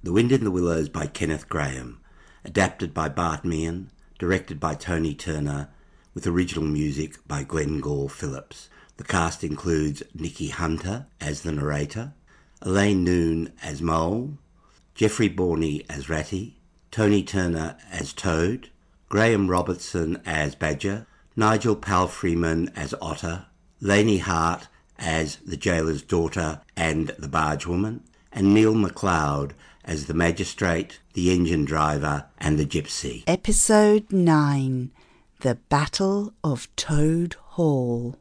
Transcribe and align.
The 0.00 0.12
Wind 0.12 0.30
in 0.30 0.44
the 0.44 0.52
Willows 0.52 0.88
by 0.88 1.08
Kenneth 1.08 1.48
Grahame, 1.48 1.96
adapted 2.44 2.94
by 2.94 3.08
Bart 3.08 3.44
Meehan, 3.44 3.90
directed 4.20 4.60
by 4.60 4.74
Tony 4.74 5.12
Turner, 5.12 5.70
with 6.14 6.24
original 6.24 6.64
music 6.64 7.16
by 7.26 7.42
Glenn 7.42 7.80
Gore 7.80 8.08
Phillips. 8.08 8.68
The 8.96 9.02
cast 9.02 9.42
includes 9.42 10.04
Nikki 10.14 10.50
Hunter 10.50 11.06
as 11.20 11.42
the 11.42 11.50
narrator, 11.50 12.12
Elaine 12.62 13.02
Noon 13.02 13.52
as 13.60 13.82
Mole, 13.82 14.38
Jeffrey 14.94 15.28
Borney 15.28 15.84
as 15.90 16.08
Ratty, 16.08 16.60
Tony 16.92 17.24
Turner 17.24 17.76
as 17.90 18.12
Toad, 18.12 18.70
Graham 19.08 19.50
Robertson 19.50 20.22
as 20.24 20.54
Badger, 20.54 21.08
Nigel 21.34 21.74
Palfreyman 21.74 22.72
as 22.76 22.94
Otter, 23.02 23.46
Lainey 23.80 24.18
Hart 24.18 24.68
as 24.96 25.38
the 25.44 25.56
jailer's 25.56 26.02
daughter 26.02 26.60
and 26.76 27.08
the 27.18 27.28
bargewoman, 27.28 28.02
and 28.30 28.54
Neil 28.54 28.74
MacLeod 28.74 29.54
as 29.88 30.04
the 30.04 30.14
magistrate, 30.14 31.00
the 31.14 31.32
engine 31.32 31.64
driver, 31.64 32.26
and 32.36 32.58
the 32.58 32.66
gypsy. 32.66 33.24
Episode 33.26 34.12
9 34.12 34.90
The 35.40 35.54
Battle 35.70 36.34
of 36.44 36.68
Toad 36.76 37.34
Hall. 37.56 38.16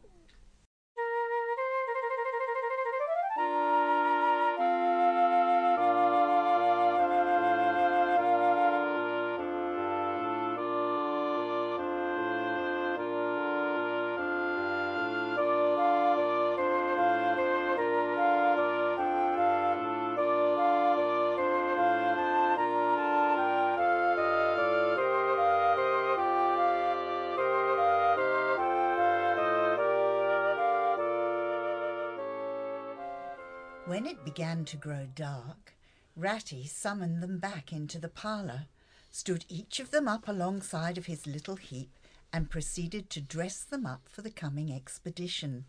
When 33.87 34.05
it 34.05 34.25
began 34.25 34.65
to 34.65 34.75
grow 34.75 35.07
dark, 35.15 35.73
Ratty 36.17 36.67
summoned 36.67 37.23
them 37.23 37.39
back 37.39 37.71
into 37.71 37.99
the 37.99 38.09
parlour, 38.09 38.65
stood 39.11 39.45
each 39.47 39.79
of 39.79 39.91
them 39.91 40.09
up 40.09 40.27
alongside 40.27 40.97
of 40.97 41.05
his 41.05 41.25
little 41.25 41.55
heap, 41.55 41.97
and 42.33 42.49
proceeded 42.49 43.09
to 43.11 43.21
dress 43.21 43.63
them 43.63 43.85
up 43.85 44.09
for 44.09 44.21
the 44.21 44.29
coming 44.29 44.73
expedition. 44.73 45.63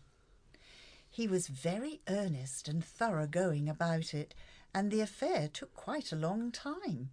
He 1.09 1.29
was 1.29 1.47
very 1.47 2.01
earnest 2.09 2.67
and 2.67 2.83
thorough-going 2.83 3.69
about 3.69 4.13
it, 4.13 4.35
and 4.75 4.91
the 4.91 4.99
affair 4.99 5.47
took 5.47 5.73
quite 5.73 6.11
a 6.11 6.17
long 6.17 6.51
time. 6.51 7.11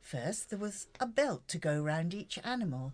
First 0.00 0.50
there 0.50 0.58
was 0.58 0.88
a 0.98 1.06
belt 1.06 1.46
to 1.46 1.58
go 1.58 1.80
round 1.80 2.12
each 2.12 2.40
animal, 2.42 2.92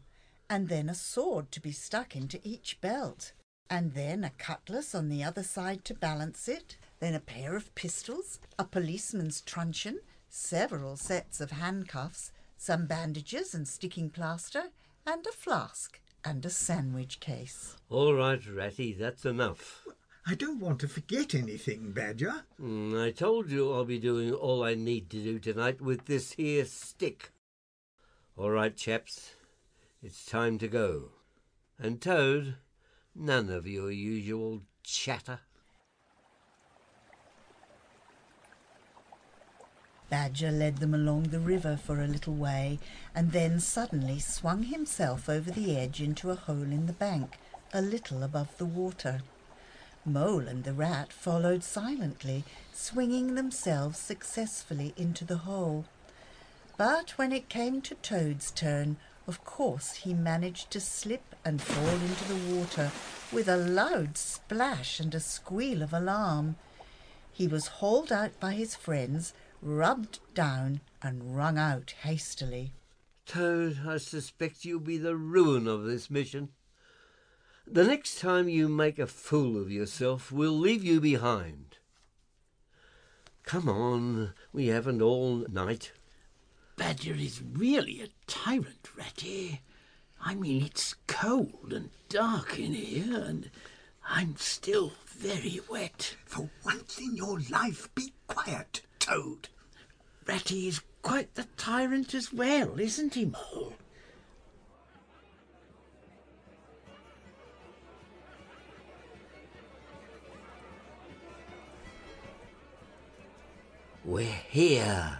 and 0.50 0.68
then 0.68 0.90
a 0.90 0.94
sword 0.94 1.50
to 1.52 1.60
be 1.60 1.72
stuck 1.72 2.14
into 2.14 2.38
each 2.46 2.82
belt, 2.82 3.32
and 3.70 3.94
then 3.94 4.24
a 4.24 4.30
cutlass 4.36 4.94
on 4.94 5.08
the 5.08 5.24
other 5.24 5.42
side 5.42 5.86
to 5.86 5.94
balance 5.94 6.46
it, 6.46 6.76
then 7.00 7.14
a 7.14 7.20
pair 7.20 7.56
of 7.56 7.74
pistols, 7.74 8.38
a 8.58 8.64
policeman's 8.64 9.40
truncheon, 9.40 10.00
several 10.28 10.96
sets 10.96 11.40
of 11.40 11.50
handcuffs, 11.50 12.30
some 12.56 12.86
bandages 12.86 13.54
and 13.54 13.66
sticking 13.66 14.10
plaster, 14.10 14.64
and 15.06 15.26
a 15.26 15.32
flask 15.32 15.98
and 16.24 16.44
a 16.44 16.50
sandwich 16.50 17.18
case. 17.18 17.76
All 17.88 18.14
right, 18.14 18.46
Ratty, 18.46 18.92
that's 18.92 19.24
enough. 19.24 19.86
I 20.26 20.34
don't 20.34 20.60
want 20.60 20.78
to 20.80 20.88
forget 20.88 21.34
anything, 21.34 21.92
Badger. 21.92 22.44
Mm, 22.60 23.02
I 23.02 23.10
told 23.10 23.50
you 23.50 23.72
I'll 23.72 23.86
be 23.86 23.98
doing 23.98 24.32
all 24.32 24.62
I 24.62 24.74
need 24.74 25.08
to 25.10 25.22
do 25.22 25.38
tonight 25.38 25.80
with 25.80 26.04
this 26.04 26.32
here 26.32 26.66
stick. 26.66 27.32
All 28.36 28.50
right, 28.50 28.76
chaps, 28.76 29.34
it's 30.02 30.26
time 30.26 30.58
to 30.58 30.68
go. 30.68 31.12
And 31.78 32.00
Toad, 32.00 32.56
none 33.14 33.48
of 33.48 33.66
your 33.66 33.90
usual 33.90 34.60
chatter. 34.82 35.40
Badger 40.10 40.50
led 40.50 40.78
them 40.78 40.92
along 40.92 41.24
the 41.24 41.38
river 41.38 41.76
for 41.76 42.02
a 42.02 42.08
little 42.08 42.34
way, 42.34 42.80
and 43.14 43.30
then 43.30 43.60
suddenly 43.60 44.18
swung 44.18 44.64
himself 44.64 45.28
over 45.28 45.50
the 45.50 45.76
edge 45.76 46.02
into 46.02 46.30
a 46.30 46.34
hole 46.34 46.62
in 46.62 46.86
the 46.86 46.92
bank, 46.92 47.38
a 47.72 47.80
little 47.80 48.24
above 48.24 48.58
the 48.58 48.66
water. 48.66 49.22
Mole 50.04 50.48
and 50.48 50.64
the 50.64 50.72
rat 50.72 51.12
followed 51.12 51.62
silently, 51.62 52.44
swinging 52.72 53.36
themselves 53.36 53.98
successfully 53.98 54.92
into 54.96 55.24
the 55.24 55.38
hole. 55.38 55.84
But 56.76 57.10
when 57.10 57.30
it 57.32 57.48
came 57.48 57.80
to 57.82 57.94
Toad's 57.94 58.50
turn, 58.50 58.96
of 59.28 59.44
course 59.44 59.92
he 59.92 60.12
managed 60.12 60.70
to 60.72 60.80
slip 60.80 61.36
and 61.44 61.62
fall 61.62 61.88
into 61.88 62.24
the 62.24 62.54
water 62.56 62.90
with 63.30 63.48
a 63.48 63.56
loud 63.56 64.16
splash 64.16 64.98
and 64.98 65.14
a 65.14 65.20
squeal 65.20 65.82
of 65.82 65.92
alarm. 65.92 66.56
He 67.32 67.46
was 67.46 67.78
hauled 67.78 68.10
out 68.10 68.40
by 68.40 68.54
his 68.54 68.74
friends, 68.74 69.34
rubbed 69.62 70.20
down 70.34 70.80
and 71.02 71.36
wrung 71.36 71.58
out 71.58 71.94
hastily. 72.02 72.72
Toad, 73.26 73.80
I 73.86 73.98
suspect 73.98 74.64
you'll 74.64 74.80
be 74.80 74.98
the 74.98 75.16
ruin 75.16 75.66
of 75.66 75.84
this 75.84 76.10
mission. 76.10 76.50
The 77.66 77.84
next 77.84 78.18
time 78.18 78.48
you 78.48 78.68
make 78.68 78.98
a 78.98 79.06
fool 79.06 79.60
of 79.60 79.70
yourself, 79.70 80.32
we'll 80.32 80.58
leave 80.58 80.82
you 80.82 81.00
behind. 81.00 81.78
Come 83.44 83.68
on, 83.68 84.32
we 84.52 84.66
haven't 84.66 85.02
all 85.02 85.44
night. 85.48 85.92
Badger 86.76 87.14
is 87.14 87.42
really 87.42 88.00
a 88.02 88.08
tyrant, 88.26 88.88
Ratty. 88.96 89.60
I 90.20 90.34
mean, 90.34 90.64
it's 90.64 90.94
cold 91.06 91.72
and 91.72 91.90
dark 92.08 92.58
in 92.58 92.74
here, 92.74 93.18
and 93.18 93.50
I'm 94.08 94.36
still 94.36 94.92
very 95.06 95.60
wet. 95.70 96.16
For 96.26 96.50
once 96.64 96.98
in 96.98 97.16
your 97.16 97.38
life, 97.50 97.88
be 97.94 98.12
quiet, 98.26 98.82
Toad. 99.10 99.48
Ratty 100.24 100.68
is 100.68 100.82
quite 101.02 101.34
the 101.34 101.46
tyrant 101.56 102.14
as 102.14 102.32
well, 102.32 102.78
isn't 102.78 103.14
he, 103.14 103.24
Mole? 103.24 103.74
We're 114.04 114.24
here. 114.48 115.18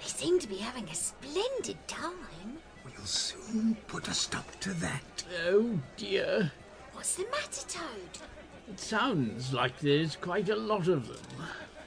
They 0.00 0.06
seem 0.06 0.40
to 0.40 0.48
be 0.48 0.56
having 0.56 0.88
a 0.88 0.94
splendid 0.94 1.76
time. 1.86 2.58
We'll 2.84 3.06
soon 3.06 3.76
put 3.86 4.08
a 4.08 4.14
stop 4.14 4.58
to 4.60 4.72
that. 4.74 5.24
Oh 5.46 5.78
dear. 5.96 6.50
What's 6.92 7.14
the 7.14 7.24
matter, 7.30 7.68
Toad? 7.68 8.26
It 8.68 8.80
sounds 8.80 9.52
like 9.52 9.78
there's 9.78 10.16
quite 10.16 10.48
a 10.48 10.56
lot 10.56 10.88
of 10.88 11.06
them. 11.06 11.46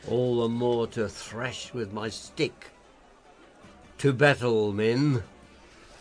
All 0.09 0.41
the 0.41 0.49
more 0.49 0.87
to 0.87 1.07
thrash 1.07 1.73
with 1.73 1.93
my 1.93 2.09
stick. 2.09 2.71
To 3.99 4.11
battle, 4.11 4.73
men. 4.73 5.23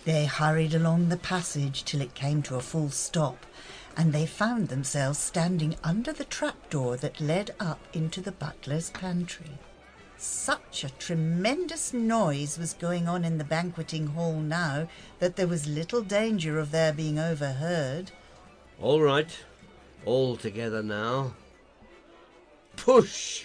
They 0.04 0.24
hurried 0.24 0.74
along 0.74 1.08
the 1.08 1.16
passage 1.16 1.84
till 1.84 2.00
it 2.00 2.14
came 2.14 2.42
to 2.42 2.56
a 2.56 2.60
full 2.60 2.90
stop, 2.90 3.46
and 3.96 4.12
they 4.12 4.26
found 4.26 4.68
themselves 4.68 5.18
standing 5.18 5.76
under 5.84 6.12
the 6.12 6.24
trapdoor 6.24 6.96
that 6.96 7.20
led 7.20 7.54
up 7.60 7.78
into 7.92 8.20
the 8.20 8.32
butler's 8.32 8.90
pantry. 8.90 9.58
Such 10.18 10.82
a 10.82 10.90
tremendous 10.90 11.92
noise 11.92 12.58
was 12.58 12.74
going 12.74 13.06
on 13.06 13.24
in 13.24 13.38
the 13.38 13.44
banqueting 13.44 14.08
hall 14.08 14.34
now 14.34 14.88
that 15.20 15.36
there 15.36 15.46
was 15.46 15.66
little 15.68 16.02
danger 16.02 16.58
of 16.58 16.72
their 16.72 16.92
being 16.92 17.18
overheard. 17.18 18.10
All 18.80 19.00
right, 19.00 19.30
all 20.04 20.36
together 20.36 20.82
now. 20.82 21.34
Push! 22.76 23.44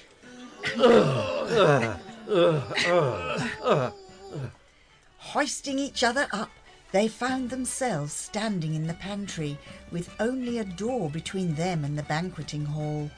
Hoisting 5.17 5.79
each 5.79 6.03
other 6.03 6.27
up, 6.31 6.51
they 6.91 7.07
found 7.07 7.49
themselves 7.49 8.13
standing 8.13 8.73
in 8.73 8.87
the 8.87 8.93
pantry 8.93 9.57
with 9.91 10.09
only 10.19 10.57
a 10.57 10.63
door 10.63 11.09
between 11.09 11.55
them 11.55 11.83
and 11.83 11.97
the 11.97 12.03
banqueting 12.03 12.65
hall. 12.65 13.11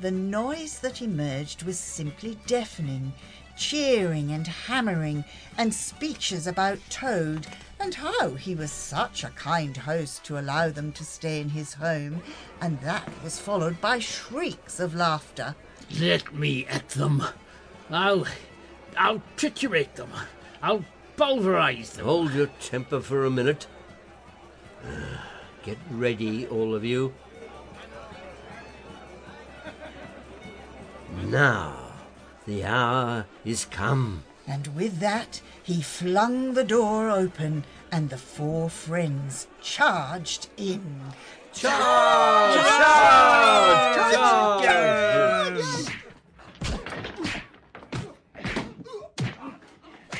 The 0.00 0.10
noise 0.10 0.78
that 0.80 1.00
emerged 1.00 1.62
was 1.62 1.78
simply 1.78 2.38
deafening, 2.46 3.14
cheering 3.56 4.32
and 4.32 4.46
hammering, 4.46 5.24
and 5.56 5.72
speeches 5.72 6.46
about 6.46 6.78
Toad 6.90 7.46
and 7.80 7.94
how 7.94 8.34
he 8.34 8.54
was 8.54 8.70
such 8.70 9.24
a 9.24 9.30
kind 9.30 9.76
host 9.76 10.24
to 10.24 10.38
allow 10.38 10.68
them 10.68 10.92
to 10.92 11.04
stay 11.04 11.40
in 11.40 11.50
his 11.50 11.74
home, 11.74 12.22
and 12.60 12.80
that 12.80 13.08
was 13.22 13.38
followed 13.38 13.80
by 13.80 13.98
shrieks 13.98 14.80
of 14.80 14.94
laughter. 14.94 15.54
Let 16.00 16.34
me 16.34 16.66
at 16.66 16.88
them. 16.90 17.22
I'll. 17.90 18.26
I'll 18.98 19.22
triturate 19.36 19.94
them. 19.94 20.10
I'll 20.62 20.84
pulverize 21.16 21.90
them. 21.90 22.06
Hold 22.06 22.32
your 22.32 22.46
temper 22.60 23.00
for 23.00 23.24
a 23.24 23.30
minute. 23.30 23.66
Get 25.64 25.78
ready, 25.90 26.46
all 26.46 26.74
of 26.74 26.84
you. 26.84 27.12
Now, 31.24 31.92
The 32.46 32.64
hour 32.64 33.26
is 33.44 33.64
come. 33.64 34.22
And 34.46 34.68
with 34.76 35.00
that, 35.00 35.40
he 35.64 35.82
flung 35.82 36.54
the 36.54 36.62
door 36.62 37.10
open, 37.10 37.64
and 37.90 38.08
the 38.08 38.16
four 38.16 38.70
friends 38.70 39.48
charged 39.60 40.48
in. 40.56 41.12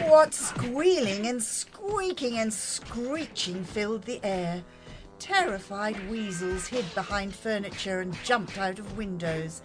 What 0.08 0.32
squealing 0.32 1.26
and 1.26 1.42
squeaking 1.42 2.38
and 2.38 2.50
screeching 2.50 3.64
filled 3.64 4.04
the 4.04 4.24
air. 4.24 4.62
Terrified 5.18 6.08
weasels 6.08 6.68
hid 6.68 6.86
behind 6.94 7.34
furniture 7.34 8.00
and 8.00 8.14
jumped 8.24 8.56
out 8.56 8.78
of 8.78 8.96
windows. 8.96 9.60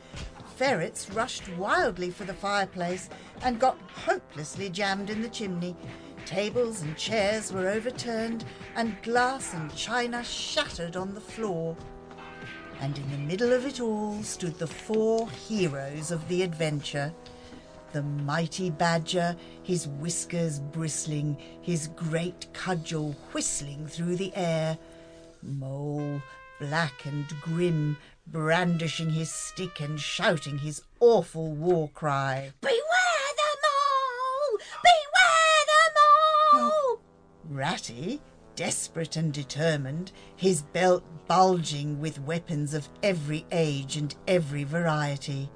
Ferrets 0.58 1.10
rushed 1.12 1.48
wildly 1.56 2.12
for 2.12 2.26
the 2.26 2.34
fireplace 2.34 3.10
and 3.44 3.60
got 3.60 3.78
hopelessly 4.06 4.70
jammed 4.70 5.10
in 5.10 5.22
the 5.22 5.30
chimney. 5.30 5.78
Tables 6.26 6.82
and 6.82 6.96
chairs 6.98 7.52
were 7.52 7.68
overturned, 7.68 8.46
and 8.76 9.02
glass 9.04 9.54
and 9.54 9.74
china 9.76 10.24
shattered 10.24 10.96
on 10.96 11.14
the 11.14 11.22
floor. 11.22 11.76
And 12.80 12.98
in 12.98 13.12
the 13.12 13.18
middle 13.18 13.54
of 13.54 13.66
it 13.66 13.80
all 13.80 14.24
stood 14.24 14.58
the 14.58 14.68
four 14.68 15.30
heroes 15.30 16.12
of 16.12 16.28
the 16.28 16.44
adventure 16.44 17.14
the 17.92 18.02
mighty 18.02 18.70
badger, 18.70 19.36
his 19.64 19.88
whiskers 19.88 20.60
bristling, 20.60 21.38
his 21.62 21.88
great 21.90 22.48
cudgel 22.54 23.16
whistling 23.34 23.88
through 23.88 24.16
the 24.16 24.34
air. 24.36 24.78
Mole, 25.42 26.22
black 26.60 27.06
and 27.06 27.28
grim, 27.42 27.98
brandishing 28.28 29.10
his 29.10 29.32
stick 29.32 29.82
and 29.82 30.00
shouting 30.00 30.60
his 30.60 30.82
awful 31.00 31.52
war 31.52 31.90
cry. 31.94 32.52
Beware 32.62 32.76
the 33.36 33.58
mole! 33.66 34.60
Beware 34.84 35.66
the 35.68 35.92
mole! 36.00 37.02
Ratty, 37.51 38.21
desperate 38.56 39.18
and 39.18 39.33
determined, 39.33 40.13
his 40.38 40.62
belt 40.62 41.03
bulging 41.27 42.00
with 42.00 42.21
weapons 42.21 42.74
of 42.74 42.88
every 43.03 43.45
age 43.51 43.98
and 43.98 44.15
every 44.25 44.63
variety. 44.63 45.50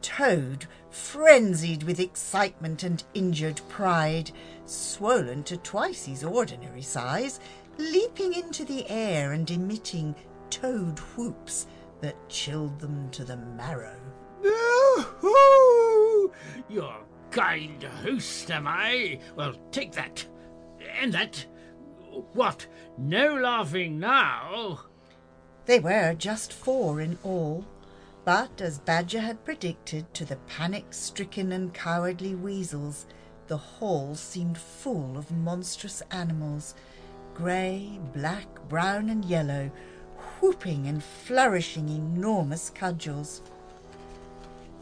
Toad, 0.00 0.66
frenzied 0.90 1.82
with 1.82 2.00
excitement 2.00 2.82
and 2.82 3.04
injured 3.12 3.60
pride, 3.68 4.30
swollen 4.64 5.42
to 5.44 5.58
twice 5.58 6.06
his 6.06 6.24
ordinary 6.24 6.82
size, 6.82 7.38
leaping 7.76 8.32
into 8.32 8.64
the 8.64 8.88
air 8.88 9.32
and 9.32 9.50
emitting 9.50 10.14
toad 10.48 10.98
whoops 10.98 11.66
that 12.00 12.28
chilled 12.30 12.78
them 12.80 13.10
to 13.10 13.24
the 13.24 13.36
marrow. 13.36 14.00
You're 16.68 17.04
kind 17.30 17.82
host, 17.82 18.50
am 18.50 18.66
I? 18.66 19.20
Well, 19.34 19.54
take 19.70 19.92
that. 19.92 20.24
And 21.00 21.12
that. 21.12 21.46
What? 22.32 22.66
No 22.96 23.34
laughing 23.34 23.98
now? 23.98 24.80
They 25.66 25.80
were 25.80 26.14
just 26.14 26.52
four 26.52 27.00
in 27.00 27.18
all, 27.22 27.64
but 28.24 28.60
as 28.60 28.78
Badger 28.78 29.20
had 29.20 29.44
predicted 29.44 30.12
to 30.14 30.24
the 30.24 30.36
panic 30.46 30.86
stricken 30.90 31.52
and 31.52 31.74
cowardly 31.74 32.34
weasels, 32.34 33.06
the 33.48 33.56
hall 33.56 34.14
seemed 34.14 34.58
full 34.58 35.16
of 35.18 35.30
monstrous 35.30 36.02
animals 36.10 36.74
grey, 37.34 38.00
black, 38.14 38.46
brown, 38.68 39.10
and 39.10 39.24
yellow, 39.24 39.70
whooping 40.40 40.86
and 40.86 41.04
flourishing 41.04 41.88
enormous 41.88 42.70
cudgels. 42.70 43.42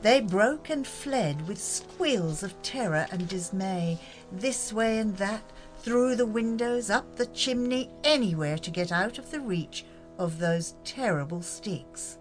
They 0.03 0.21
broke 0.21 0.71
and 0.71 0.87
fled 0.87 1.49
with 1.49 1.61
squeals 1.61 2.43
of 2.43 2.61
terror 2.63 3.07
and 3.11 3.27
dismay, 3.27 3.99
this 4.31 4.73
way 4.73 4.99
and 4.99 5.17
that, 5.17 5.43
through 5.85 6.17
the 6.17 6.25
windows, 6.25 6.89
up 6.89 7.15
the 7.17 7.27
chimney, 7.27 7.91
anywhere 8.05 8.57
to 8.57 8.71
get 8.71 8.91
out 8.91 9.19
of 9.19 9.31
the 9.31 9.39
reach 9.39 9.85
of 10.19 10.39
those 10.39 10.77
terrible 10.83 11.43
sticks. 11.43 12.17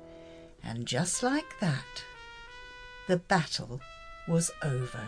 And 0.61 0.85
just 0.85 1.23
like 1.23 1.57
that, 1.61 2.03
the 3.07 3.15
battle 3.15 3.79
was 4.27 4.51
over. 4.63 5.07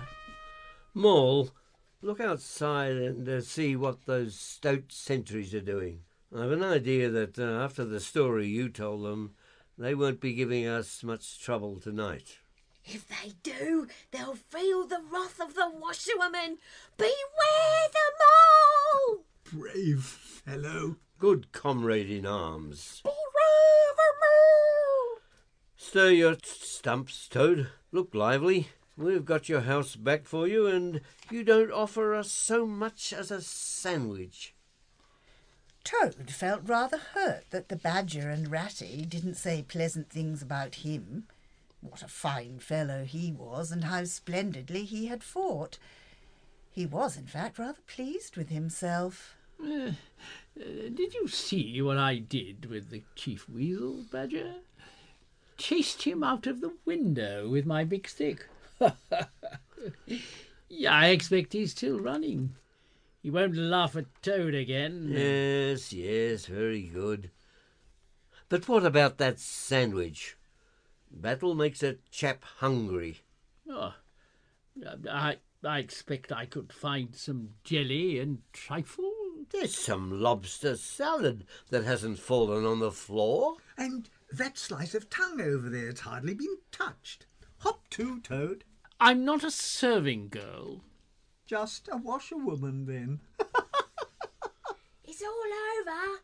Mole, 0.94 1.50
look 2.02 2.22
outside 2.22 2.94
and 2.94 3.28
uh, 3.28 3.42
see 3.42 3.76
what 3.76 4.06
those 4.06 4.40
stout 4.40 4.86
sentries 4.88 5.54
are 5.54 5.60
doing. 5.60 6.04
I've 6.34 6.52
an 6.52 6.64
idea 6.64 7.10
that 7.10 7.38
uh, 7.38 7.44
after 7.44 7.84
the 7.84 8.00
story 8.00 8.48
you 8.48 8.70
told 8.70 9.04
them, 9.04 9.36
they 9.78 9.94
won't 9.94 10.22
be 10.22 10.34
giving 10.34 10.66
us 10.66 11.04
much 11.04 11.42
trouble 11.42 11.82
tonight. 11.82 12.38
If 12.86 13.08
they 13.08 13.34
do, 13.42 13.88
they'll 14.12 14.36
feel 14.36 14.86
the 14.86 15.02
wrath 15.12 15.40
of 15.40 15.56
the 15.56 15.70
washerwoman. 15.70 16.60
Beware 16.98 17.88
them 17.92 18.16
all! 18.22 19.26
Brave 19.44 20.04
fellow. 20.04 20.98
Good 21.18 21.52
comrade 21.52 22.10
in 22.12 22.26
arms. 22.26 23.02
Beware 23.04 23.16
them 23.98 24.20
all! 24.22 25.22
Stir 25.78 26.10
your 26.12 26.36
stumps, 26.44 27.28
Toad. 27.28 27.70
Look 27.92 28.14
lively. 28.14 28.70
We've 28.98 29.26
got 29.26 29.50
your 29.50 29.62
house 29.62 29.96
back 29.96 30.26
for 30.26 30.48
you, 30.48 30.68
and 30.68 31.02
you 31.32 31.44
don't 31.44 31.72
offer 31.72 32.14
us 32.14 32.32
so 32.32 32.66
much 32.66 33.12
as 33.12 33.32
a 33.32 33.42
sandwich. 33.42 34.54
Toad 35.84 36.32
felt 36.32 36.62
rather 36.66 36.98
hurt 36.98 37.46
that 37.50 37.70
the 37.70 37.76
Badger 37.76 38.30
and 38.30 38.50
Ratty 38.50 39.06
didn't 39.06 39.36
say 39.36 39.64
pleasant 39.64 40.10
things 40.10 40.42
about 40.42 40.76
him. 40.76 41.28
What 41.90 42.02
a 42.04 42.08
fine 42.08 42.60
fellow 42.60 43.04
he 43.04 43.32
was, 43.32 43.72
and 43.72 43.86
how 43.86 44.04
splendidly 44.06 44.84
he 44.84 45.08
had 45.08 45.24
fought. 45.24 45.78
He 46.72 46.86
was, 46.86 47.16
in 47.16 47.28
fact, 47.28 47.58
rather 47.58 47.80
pleased 47.88 48.36
with 48.36 48.50
himself. 48.50 49.36
Uh, 49.64 49.92
did 50.58 51.14
you 51.14 51.28
see 51.28 51.82
what 51.82 51.98
I 51.98 52.18
did 52.18 52.66
with 52.70 52.90
the 52.90 53.04
Chief 53.16 53.48
Weasel, 53.48 54.04
Badger? 54.12 54.56
Chased 55.58 56.04
him 56.04 56.24
out 56.24 56.48
of 56.48 56.60
the 56.62 56.74
window 56.84 57.48
with 57.48 57.66
my 57.66 57.84
big 57.84 58.08
stick. 58.08 58.48
yeah, 60.68 60.92
I 60.94 61.08
expect 61.08 61.54
he's 61.54 61.72
still 61.72 62.00
running. 62.00 62.56
He 63.24 63.30
won't 63.30 63.56
laugh 63.56 63.96
at 63.96 64.06
Toad 64.22 64.54
again. 64.54 65.08
Yes, 65.12 65.94
yes, 65.94 66.46
very 66.46 66.84
good. 66.84 67.32
But 68.50 68.68
what 68.68 68.86
about 68.86 69.18
that 69.18 69.40
sandwich? 69.40 70.36
Battle 71.12 71.56
makes 71.56 71.82
a 71.84 71.98
chap 72.12 72.44
hungry. 72.58 73.22
Oh, 73.70 73.94
I, 75.10 75.38
I 75.64 75.80
expect 75.80 76.32
I 76.32 76.46
could 76.46 76.72
find 76.74 77.16
some 77.16 77.52
jelly 77.64 78.20
and 78.20 78.42
trifle. 78.54 79.12
There's 79.50 79.78
some 79.78 80.22
lobster 80.22 80.76
salad 80.76 81.46
that 81.70 81.84
hasn't 81.84 82.20
fallen 82.20 82.66
on 82.66 82.80
the 82.80 82.92
floor. 82.92 83.56
And 83.78 84.10
that 84.32 84.58
slice 84.58 84.96
of 84.96 85.10
tongue 85.10 85.42
over 85.42 85.70
there 85.70 85.88
has 85.88 86.02
hardly 86.02 86.34
been 86.34 86.58
touched. 86.72 87.26
Hop 87.60 87.90
to, 87.92 88.20
Toad. 88.22 88.64
I'm 89.00 89.24
not 89.26 89.44
a 89.44 89.52
serving 89.52 90.30
girl. 90.30 90.82
Just 91.46 91.88
a 91.92 91.98
washerwoman, 91.98 92.86
then. 92.86 93.20
It's 95.08 95.24
all 95.24 95.30
over. 95.30 96.20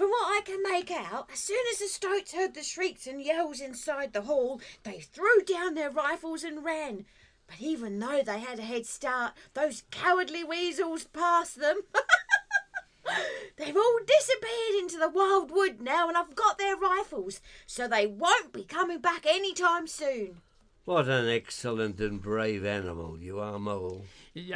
From 0.00 0.08
what 0.08 0.28
I 0.28 0.40
can 0.46 0.62
make 0.62 0.90
out, 0.90 1.28
as 1.30 1.40
soon 1.40 1.62
as 1.70 1.78
the 1.78 1.86
stoats 1.86 2.32
heard 2.32 2.54
the 2.54 2.62
shrieks 2.62 3.06
and 3.06 3.20
yells 3.20 3.60
inside 3.60 4.14
the 4.14 4.22
hall, 4.22 4.58
they 4.82 5.00
threw 5.00 5.42
down 5.42 5.74
their 5.74 5.90
rifles 5.90 6.42
and 6.42 6.64
ran. 6.64 7.04
But 7.46 7.60
even 7.60 7.98
though 7.98 8.22
they 8.24 8.40
had 8.40 8.58
a 8.58 8.62
head 8.62 8.86
start, 8.86 9.34
those 9.52 9.82
cowardly 9.90 10.42
weasels 10.42 11.04
passed 11.04 11.60
them. 11.60 11.82
They've 13.58 13.76
all 13.76 13.98
disappeared 14.06 14.78
into 14.78 14.96
the 14.96 15.10
wild 15.10 15.50
wood 15.50 15.82
now, 15.82 16.08
and 16.08 16.16
I've 16.16 16.34
got 16.34 16.56
their 16.56 16.76
rifles, 16.76 17.42
so 17.66 17.86
they 17.86 18.06
won't 18.06 18.54
be 18.54 18.64
coming 18.64 19.00
back 19.00 19.26
any 19.28 19.52
time 19.52 19.86
soon. 19.86 20.38
What 20.86 21.08
an 21.08 21.28
excellent 21.28 22.00
and 22.00 22.22
brave 22.22 22.64
animal 22.64 23.18
you 23.18 23.38
are, 23.38 23.58
Mole. 23.58 24.06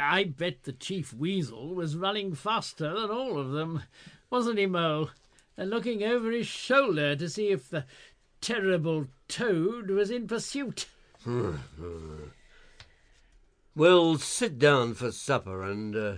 I 0.01 0.23
bet 0.23 0.63
the 0.63 0.73
Chief 0.73 1.13
Weasel 1.13 1.75
was 1.75 1.95
running 1.95 2.33
faster 2.33 2.99
than 2.99 3.11
all 3.11 3.37
of 3.37 3.51
them, 3.51 3.83
wasn't 4.31 4.57
he, 4.57 4.65
Mole? 4.65 5.11
And 5.57 5.69
looking 5.69 6.03
over 6.03 6.31
his 6.31 6.47
shoulder 6.47 7.15
to 7.15 7.29
see 7.29 7.49
if 7.49 7.69
the 7.69 7.85
terrible 8.41 9.07
Toad 9.27 9.89
was 9.89 10.11
in 10.11 10.27
pursuit. 10.27 10.87
Well, 13.77 14.17
sit 14.17 14.57
down 14.57 14.93
for 14.93 15.11
supper 15.11 15.61
and 15.61 15.93
uh, 15.97 16.13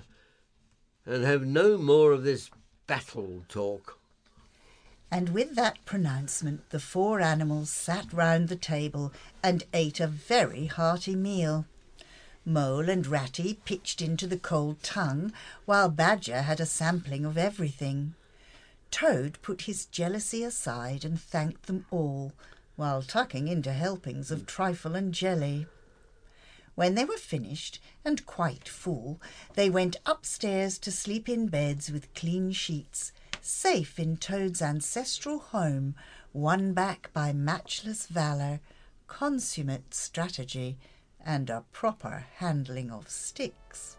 and 1.08 1.24
have 1.24 1.44
no 1.44 1.80
more 1.80 2.12
of 2.12 2.24
this 2.24 2.52
battle 2.86 3.46
talk. 3.50 3.98
And 5.10 5.30
with 5.30 5.56
that 5.56 5.84
pronouncement, 5.84 6.70
the 6.70 6.80
four 6.80 7.20
animals 7.20 7.72
sat 7.72 8.14
round 8.14 8.50
the 8.50 8.56
table 8.56 9.12
and 9.42 9.64
ate 9.74 10.00
a 10.00 10.06
very 10.06 10.68
hearty 10.68 11.16
meal. 11.16 11.66
Mole 12.46 12.90
and 12.90 13.08
Ratty 13.08 13.56
pitched 13.66 14.04
into 14.04 14.28
the 14.28 14.38
cold 14.38 14.84
tongue, 14.84 15.34
while 15.66 15.90
Badger 15.90 16.44
had 16.44 16.60
a 16.60 16.66
sampling 16.66 17.26
of 17.26 17.40
everything. 17.40 18.14
Toad 18.92 19.38
put 19.42 19.64
his 19.64 19.86
jealousy 19.86 20.44
aside 20.44 21.04
and 21.04 21.20
thanked 21.20 21.68
them 21.68 21.86
all, 21.92 22.34
while 22.76 23.02
tucking 23.02 23.48
into 23.48 23.74
helpings 23.74 24.32
of 24.32 24.46
trifle 24.46 24.96
and 24.96 25.14
jelly. 25.14 25.68
When 26.76 26.96
they 26.96 27.06
were 27.06 27.18
finished 27.18 27.80
and 28.06 28.26
quite 28.26 28.70
full, 28.70 29.20
they 29.56 29.70
went 29.70 29.98
upstairs 30.06 30.78
to 30.80 30.92
sleep 30.92 31.28
in 31.28 31.48
beds 31.48 31.92
with 31.92 32.14
clean 32.14 32.52
sheets, 32.52 33.12
safe 33.42 33.98
in 34.00 34.18
Toad's 34.18 34.62
ancestral 34.62 35.40
home, 35.40 35.96
won 36.34 36.74
back 36.74 37.10
by 37.14 37.34
matchless 37.34 38.06
valour, 38.06 38.60
consummate 39.08 39.94
strategy, 39.94 40.78
and 41.20 41.50
a 41.50 41.66
proper 41.72 42.28
handling 42.36 42.92
of 42.92 43.10
sticks. 43.10 43.97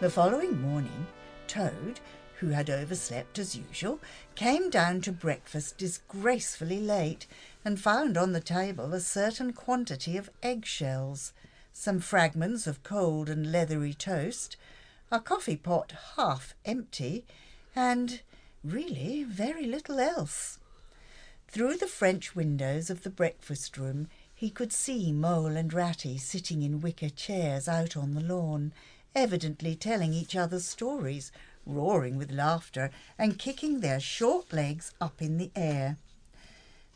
The 0.00 0.08
following 0.08 0.62
morning, 0.62 1.06
Toad, 1.46 2.00
who 2.38 2.48
had 2.48 2.70
overslept 2.70 3.38
as 3.38 3.54
usual, 3.54 4.00
came 4.34 4.70
down 4.70 5.02
to 5.02 5.12
breakfast 5.12 5.76
disgracefully 5.76 6.80
late 6.80 7.26
and 7.66 7.78
found 7.78 8.16
on 8.16 8.32
the 8.32 8.40
table 8.40 8.94
a 8.94 9.00
certain 9.00 9.52
quantity 9.52 10.16
of 10.16 10.30
eggshells, 10.42 11.34
some 11.74 12.00
fragments 12.00 12.66
of 12.66 12.82
cold 12.82 13.28
and 13.28 13.52
leathery 13.52 13.92
toast, 13.92 14.56
a 15.12 15.20
coffee 15.20 15.56
pot 15.56 15.92
half 16.16 16.54
empty, 16.64 17.26
and 17.76 18.22
really 18.64 19.22
very 19.22 19.66
little 19.66 20.00
else. 20.00 20.58
Through 21.48 21.76
the 21.76 21.86
French 21.86 22.34
windows 22.34 22.88
of 22.88 23.02
the 23.02 23.10
breakfast 23.10 23.76
room 23.76 24.08
he 24.34 24.48
could 24.48 24.72
see 24.72 25.12
Mole 25.12 25.58
and 25.58 25.74
Ratty 25.74 26.16
sitting 26.16 26.62
in 26.62 26.80
wicker 26.80 27.10
chairs 27.10 27.68
out 27.68 27.98
on 27.98 28.14
the 28.14 28.22
lawn, 28.22 28.72
evidently 29.14 29.74
telling 29.74 30.12
each 30.12 30.36
other 30.36 30.60
stories, 30.60 31.32
roaring 31.66 32.16
with 32.16 32.30
laughter 32.30 32.90
and 33.18 33.38
kicking 33.38 33.80
their 33.80 34.00
short 34.00 34.52
legs 34.52 34.92
up 35.00 35.20
in 35.20 35.38
the 35.38 35.50
air. 35.54 35.96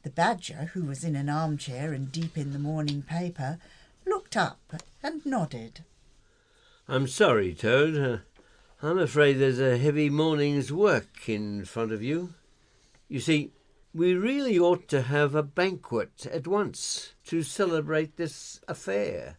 The 0.02 0.10
badger, 0.10 0.70
who 0.74 0.84
was 0.84 1.02
in 1.02 1.16
an 1.16 1.28
armchair 1.28 1.92
and 1.92 2.12
deep 2.12 2.36
in 2.36 2.52
the 2.52 2.58
morning 2.58 3.02
paper, 3.02 3.58
looked 4.06 4.36
up 4.36 4.74
and 5.02 5.24
nodded. 5.24 5.80
I'm 6.86 7.06
sorry, 7.06 7.54
Toad. 7.54 7.96
Uh, 7.96 8.18
I'm 8.86 8.98
afraid 8.98 9.34
there's 9.34 9.60
a 9.60 9.78
heavy 9.78 10.10
morning's 10.10 10.70
work 10.70 11.28
in 11.28 11.64
front 11.64 11.90
of 11.92 12.02
you. 12.02 12.34
You 13.08 13.20
see, 13.20 13.52
we 13.94 14.14
really 14.14 14.58
ought 14.58 14.88
to 14.88 15.02
have 15.02 15.34
a 15.34 15.42
banquet 15.42 16.26
at 16.26 16.46
once 16.46 17.14
to 17.26 17.42
celebrate 17.42 18.16
this 18.16 18.60
affair. 18.68 19.38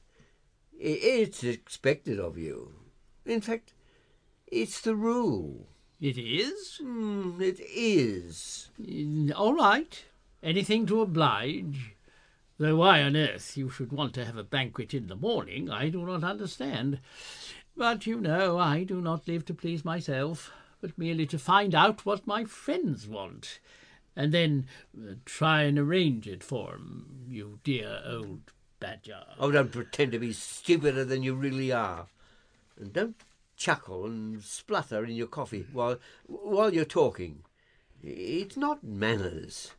It's 0.79 1.43
expected 1.43 2.19
of 2.19 2.37
you. 2.37 2.73
In 3.25 3.41
fact, 3.41 3.73
it's 4.47 4.81
the 4.81 4.95
rule. 4.95 5.67
It 5.99 6.17
is? 6.17 6.79
Mm, 6.83 7.41
it 7.41 7.59
is. 7.59 8.69
Mm, 8.81 9.31
All 9.35 9.53
right. 9.55 10.03
Anything 10.43 10.85
to 10.87 11.01
oblige. 11.01 11.95
Though 12.57 12.77
why 12.77 13.01
on 13.01 13.15
earth 13.15 13.57
you 13.57 13.69
should 13.69 13.91
want 13.91 14.13
to 14.13 14.25
have 14.25 14.37
a 14.37 14.43
banquet 14.43 14.93
in 14.93 15.07
the 15.07 15.15
morning, 15.15 15.69
I 15.69 15.89
do 15.89 16.05
not 16.05 16.23
understand. 16.23 16.99
But 17.75 18.05
you 18.05 18.19
know, 18.19 18.57
I 18.57 18.83
do 18.83 19.01
not 19.01 19.27
live 19.27 19.43
to 19.45 19.53
please 19.53 19.83
myself, 19.83 20.51
but 20.79 20.97
merely 20.97 21.25
to 21.27 21.39
find 21.39 21.75
out 21.75 22.05
what 22.05 22.27
my 22.27 22.45
friends 22.45 23.07
want, 23.07 23.59
and 24.15 24.33
then 24.33 24.67
uh, 24.97 25.15
try 25.25 25.63
and 25.63 25.77
arrange 25.77 26.27
it 26.27 26.43
for 26.43 26.75
'em, 26.75 27.25
you 27.29 27.59
dear 27.65 28.01
old 28.05 28.53
badger. 28.79 29.23
Oh, 29.39 29.51
don't 29.51 29.71
pretend 29.71 30.11
to 30.11 30.19
be 30.19 30.33
stupider 30.33 31.05
than 31.05 31.23
you 31.23 31.35
really 31.35 31.71
are. 31.71 32.07
And 32.77 32.93
don't 32.93 33.15
chuckle 33.55 34.05
and 34.05 34.43
splutter 34.43 35.05
in 35.05 35.15
your 35.15 35.27
coffee 35.27 35.65
while 35.71 35.97
while 36.27 36.73
you're 36.73 36.85
talking. 36.85 37.43
It's 38.03 38.57
not 38.57 38.83
manners. 38.83 39.71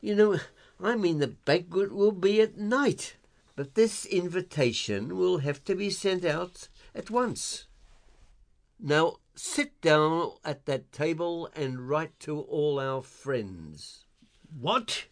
You 0.00 0.14
know, 0.14 0.38
I 0.80 0.96
mean 0.96 1.18
the 1.18 1.28
banquet 1.28 1.92
will 1.92 2.12
be 2.12 2.40
at 2.40 2.56
night, 2.56 3.16
but 3.56 3.74
this 3.74 4.04
invitation 4.06 5.16
will 5.16 5.38
have 5.38 5.64
to 5.64 5.74
be 5.74 5.90
sent 5.90 6.24
out 6.24 6.68
at 6.94 7.10
once. 7.10 7.66
Now 8.80 9.18
sit 9.34 9.80
down 9.80 10.32
at 10.44 10.66
that 10.66 10.92
table 10.92 11.48
and 11.54 11.88
write 11.88 12.18
to 12.20 12.40
all 12.40 12.78
our 12.78 13.02
friends. 13.02 14.04
What? 14.58 15.06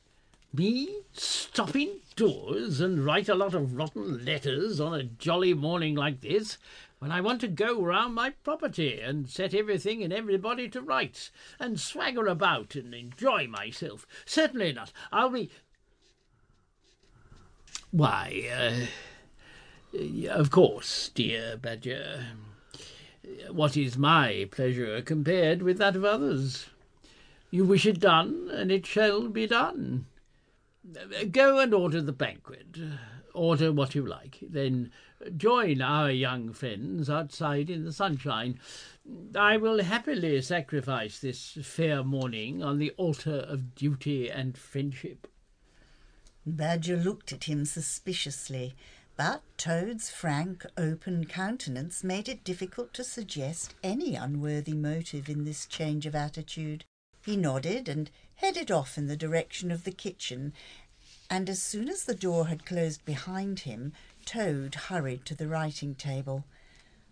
Me 0.54 1.00
stop 1.14 1.74
indoors 1.74 2.78
and 2.78 3.06
write 3.06 3.26
a 3.26 3.34
lot 3.34 3.54
of 3.54 3.74
rotten 3.74 4.22
letters 4.22 4.80
on 4.80 4.92
a 4.92 5.02
jolly 5.02 5.54
morning 5.54 5.94
like 5.94 6.20
this, 6.20 6.58
when 6.98 7.10
I 7.10 7.22
want 7.22 7.40
to 7.40 7.48
go 7.48 7.82
round 7.82 8.14
my 8.14 8.30
property 8.44 9.00
and 9.00 9.30
set 9.30 9.54
everything 9.54 10.02
and 10.02 10.12
everybody 10.12 10.68
to 10.68 10.82
rights, 10.82 11.30
and 11.58 11.80
swagger 11.80 12.26
about 12.26 12.74
and 12.74 12.94
enjoy 12.94 13.46
myself? 13.46 14.06
Certainly 14.26 14.74
not. 14.74 14.92
I'll 15.10 15.30
be. 15.30 15.48
Why, 17.90 18.86
uh, 19.94 20.28
of 20.28 20.50
course, 20.50 21.10
dear 21.14 21.56
Badger. 21.56 22.26
What 23.50 23.74
is 23.74 23.96
my 23.96 24.48
pleasure 24.50 25.00
compared 25.00 25.62
with 25.62 25.78
that 25.78 25.96
of 25.96 26.04
others? 26.04 26.66
You 27.50 27.64
wish 27.64 27.86
it 27.86 28.00
done, 28.00 28.50
and 28.52 28.70
it 28.70 28.84
shall 28.84 29.28
be 29.28 29.46
done. 29.46 30.06
Go 31.30 31.58
and 31.58 31.72
order 31.72 32.02
the 32.02 32.12
banquet. 32.12 32.76
Order 33.34 33.72
what 33.72 33.94
you 33.94 34.04
like. 34.04 34.38
Then 34.42 34.90
join 35.36 35.80
our 35.80 36.10
young 36.10 36.52
friends 36.52 37.08
outside 37.08 37.70
in 37.70 37.84
the 37.84 37.92
sunshine. 37.92 38.58
I 39.34 39.56
will 39.56 39.82
happily 39.82 40.40
sacrifice 40.42 41.18
this 41.18 41.56
fair 41.62 42.02
morning 42.02 42.62
on 42.62 42.78
the 42.78 42.90
altar 42.96 43.36
of 43.36 43.74
duty 43.74 44.28
and 44.28 44.58
friendship. 44.58 45.28
Badger 46.44 46.96
looked 46.96 47.32
at 47.32 47.44
him 47.44 47.64
suspiciously, 47.64 48.74
but 49.16 49.42
Toad's 49.56 50.10
frank, 50.10 50.66
open 50.76 51.26
countenance 51.26 52.02
made 52.02 52.28
it 52.28 52.42
difficult 52.42 52.92
to 52.94 53.04
suggest 53.04 53.74
any 53.82 54.16
unworthy 54.16 54.74
motive 54.74 55.28
in 55.28 55.44
this 55.44 55.66
change 55.66 56.04
of 56.06 56.16
attitude. 56.16 56.84
He 57.24 57.36
nodded 57.36 57.88
and 57.88 58.10
headed 58.42 58.72
off 58.72 58.98
in 58.98 59.06
the 59.06 59.16
direction 59.16 59.70
of 59.70 59.84
the 59.84 59.92
kitchen, 59.92 60.52
and 61.30 61.48
as 61.48 61.62
soon 61.62 61.88
as 61.88 62.04
the 62.04 62.14
door 62.14 62.48
had 62.48 62.66
closed 62.66 63.04
behind 63.04 63.60
him, 63.60 63.92
Toad 64.24 64.74
hurried 64.74 65.24
to 65.24 65.36
the 65.36 65.46
writing 65.46 65.94
table. 65.94 66.44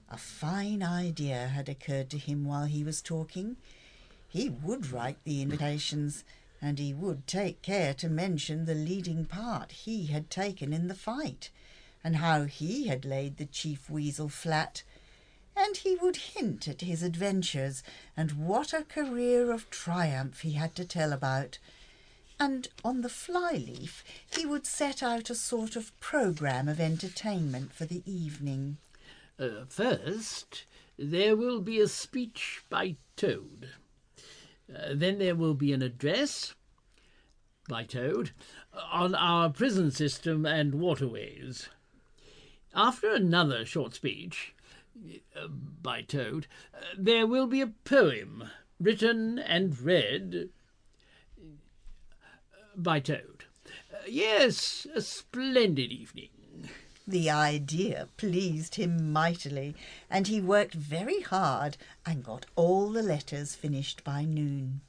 A 0.09 0.17
fine 0.17 0.83
idea 0.83 1.47
had 1.47 1.69
occurred 1.69 2.11
to 2.11 2.19
him 2.19 2.45
while 2.45 2.65
he 2.65 2.83
was 2.83 3.01
talking. 3.01 3.57
He 4.29 4.49
would 4.49 4.91
write 4.91 5.23
the 5.23 5.41
invitations, 5.41 6.25
and 6.61 6.81
he 6.81 6.93
would 6.93 7.29
take 7.29 7.63
care 7.63 7.95
to 7.95 8.09
mention 8.09 8.65
the 8.65 8.75
leading 8.75 9.25
part 9.25 9.71
he 9.71 10.07
had 10.07 10.31
taken 10.31 10.73
in 10.73 10.89
the 10.89 10.95
fight, 10.97 11.51
and 12.03 12.17
how 12.17 12.45
he 12.47 12.89
had 12.89 13.05
laid 13.05 13.37
the 13.37 13.47
chief 13.47 13.89
weasel 13.89 14.29
flat. 14.29 14.83
And 15.63 15.77
he 15.77 15.95
would 15.97 16.17
hint 16.17 16.67
at 16.69 16.81
his 16.81 17.03
adventures, 17.03 17.83
and 18.17 18.33
what 18.33 18.73
a 18.73 18.83
career 18.83 19.53
of 19.53 19.69
triumph 19.69 20.41
he 20.41 20.53
had 20.53 20.75
to 20.77 20.87
tell 20.87 21.13
about. 21.13 21.59
And 22.39 22.69
on 22.83 23.03
the 23.03 23.11
flyleaf 23.11 24.03
he 24.35 24.47
would 24.47 24.65
set 24.65 25.03
out 25.03 25.29
a 25.29 25.35
sort 25.35 25.77
of 25.77 25.99
programme 26.01 26.67
of 26.67 26.81
entertainment 26.81 27.75
for 27.75 27.85
the 27.85 28.03
evening. 28.07 28.79
Uh, 29.39 29.67
first, 29.69 30.65
there 30.99 31.37
will 31.37 31.61
be 31.61 31.79
a 31.79 31.89
speech 31.89 32.63
by 32.71 32.97
Toad. 33.17 33.69
Uh, 34.75 34.95
then 34.95 35.19
there 35.19 35.35
will 35.35 35.55
be 35.55 35.75
an 35.75 35.83
address 35.83 36.55
by 37.69 37.85
Toad 37.85 38.31
on 38.91 39.15
our 39.15 39.51
prison 39.51 39.91
system 39.91 40.47
and 40.47 40.77
waterways. 40.77 41.69
After 42.75 43.13
another 43.13 43.67
short 43.67 43.95
speech 43.95 44.55
by 45.83 46.03
Toad, 46.03 46.47
uh, 46.75 46.79
there 46.97 47.27
will 47.27 47.47
be 47.47 47.61
a 47.61 47.67
poem 47.67 48.51
written 48.79 49.39
and 49.39 49.81
read 49.81 50.51
by 52.77 53.01
Toad. 53.01 53.45
Uh, 53.93 53.99
yes, 54.09 54.87
a 54.95 55.01
splendid 55.01 55.93
evening. 55.93 56.29
The 57.07 57.31
idea 57.31 58.09
pleased 58.17 58.77
him 58.77 59.13
mightily, 59.13 59.75
and 60.09 60.29
he 60.29 60.41
worked 60.41 60.75
very 60.75 61.23
hard 61.23 61.77
and 62.07 62.23
got 62.23 62.47
all 62.55 62.91
the 62.91 63.03
letters 63.03 63.55
finished 63.55 64.05
by 64.05 64.25
noon. 64.25 64.81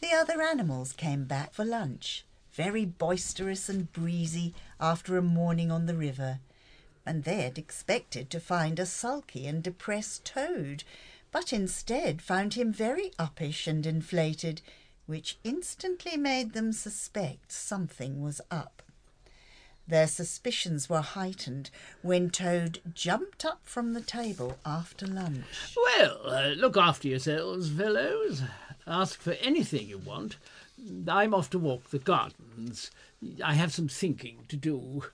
The 0.00 0.12
other 0.12 0.40
animals 0.40 0.92
came 0.92 1.24
back 1.24 1.52
for 1.52 1.64
lunch, 1.64 2.24
very 2.52 2.84
boisterous 2.84 3.68
and 3.68 3.92
breezy 3.92 4.54
after 4.80 5.16
a 5.16 5.22
morning 5.22 5.70
on 5.70 5.86
the 5.86 5.96
river, 5.96 6.40
and 7.08 7.24
they 7.24 7.42
had 7.42 7.56
expected 7.56 8.28
to 8.28 8.38
find 8.38 8.78
a 8.78 8.84
sulky 8.84 9.46
and 9.46 9.62
depressed 9.62 10.26
toad, 10.26 10.84
but 11.32 11.52
instead 11.52 12.20
found 12.20 12.54
him 12.54 12.72
very 12.72 13.10
uppish 13.18 13.66
and 13.66 13.86
inflated, 13.86 14.60
which 15.06 15.38
instantly 15.42 16.18
made 16.18 16.52
them 16.52 16.70
suspect 16.70 17.50
something 17.50 18.20
was 18.20 18.42
up. 18.50 18.82
Their 19.88 20.06
suspicions 20.06 20.90
were 20.90 21.00
heightened 21.00 21.70
when 22.02 22.28
Toad 22.28 22.80
jumped 22.92 23.46
up 23.46 23.60
from 23.62 23.94
the 23.94 24.02
table 24.02 24.58
after 24.66 25.06
lunch. 25.06 25.74
Well, 25.76 26.20
uh, 26.26 26.48
look 26.50 26.76
after 26.76 27.08
yourselves, 27.08 27.70
fellows. 27.70 28.42
Ask 28.86 29.18
for 29.18 29.32
anything 29.40 29.88
you 29.88 29.96
want. 29.96 30.36
I'm 31.08 31.32
off 31.32 31.48
to 31.50 31.58
walk 31.58 31.88
the 31.88 31.98
gardens. 31.98 32.90
I 33.42 33.54
have 33.54 33.72
some 33.72 33.88
thinking 33.88 34.44
to 34.48 34.56
do. 34.56 35.04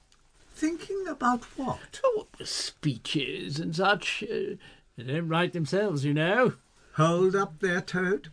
Thinking 0.55 1.07
about 1.09 1.45
what? 1.57 2.01
Oh, 2.05 2.27
speeches 2.45 3.59
and 3.59 3.75
such. 3.75 4.23
Uh, 4.23 4.55
they 4.97 5.05
don't 5.05 5.29
write 5.29 5.53
themselves, 5.53 6.05
you 6.05 6.15
know. 6.15 6.55
Hold 6.95 7.35
up 7.35 7.59
there, 7.59 7.81
Toad. 7.81 8.31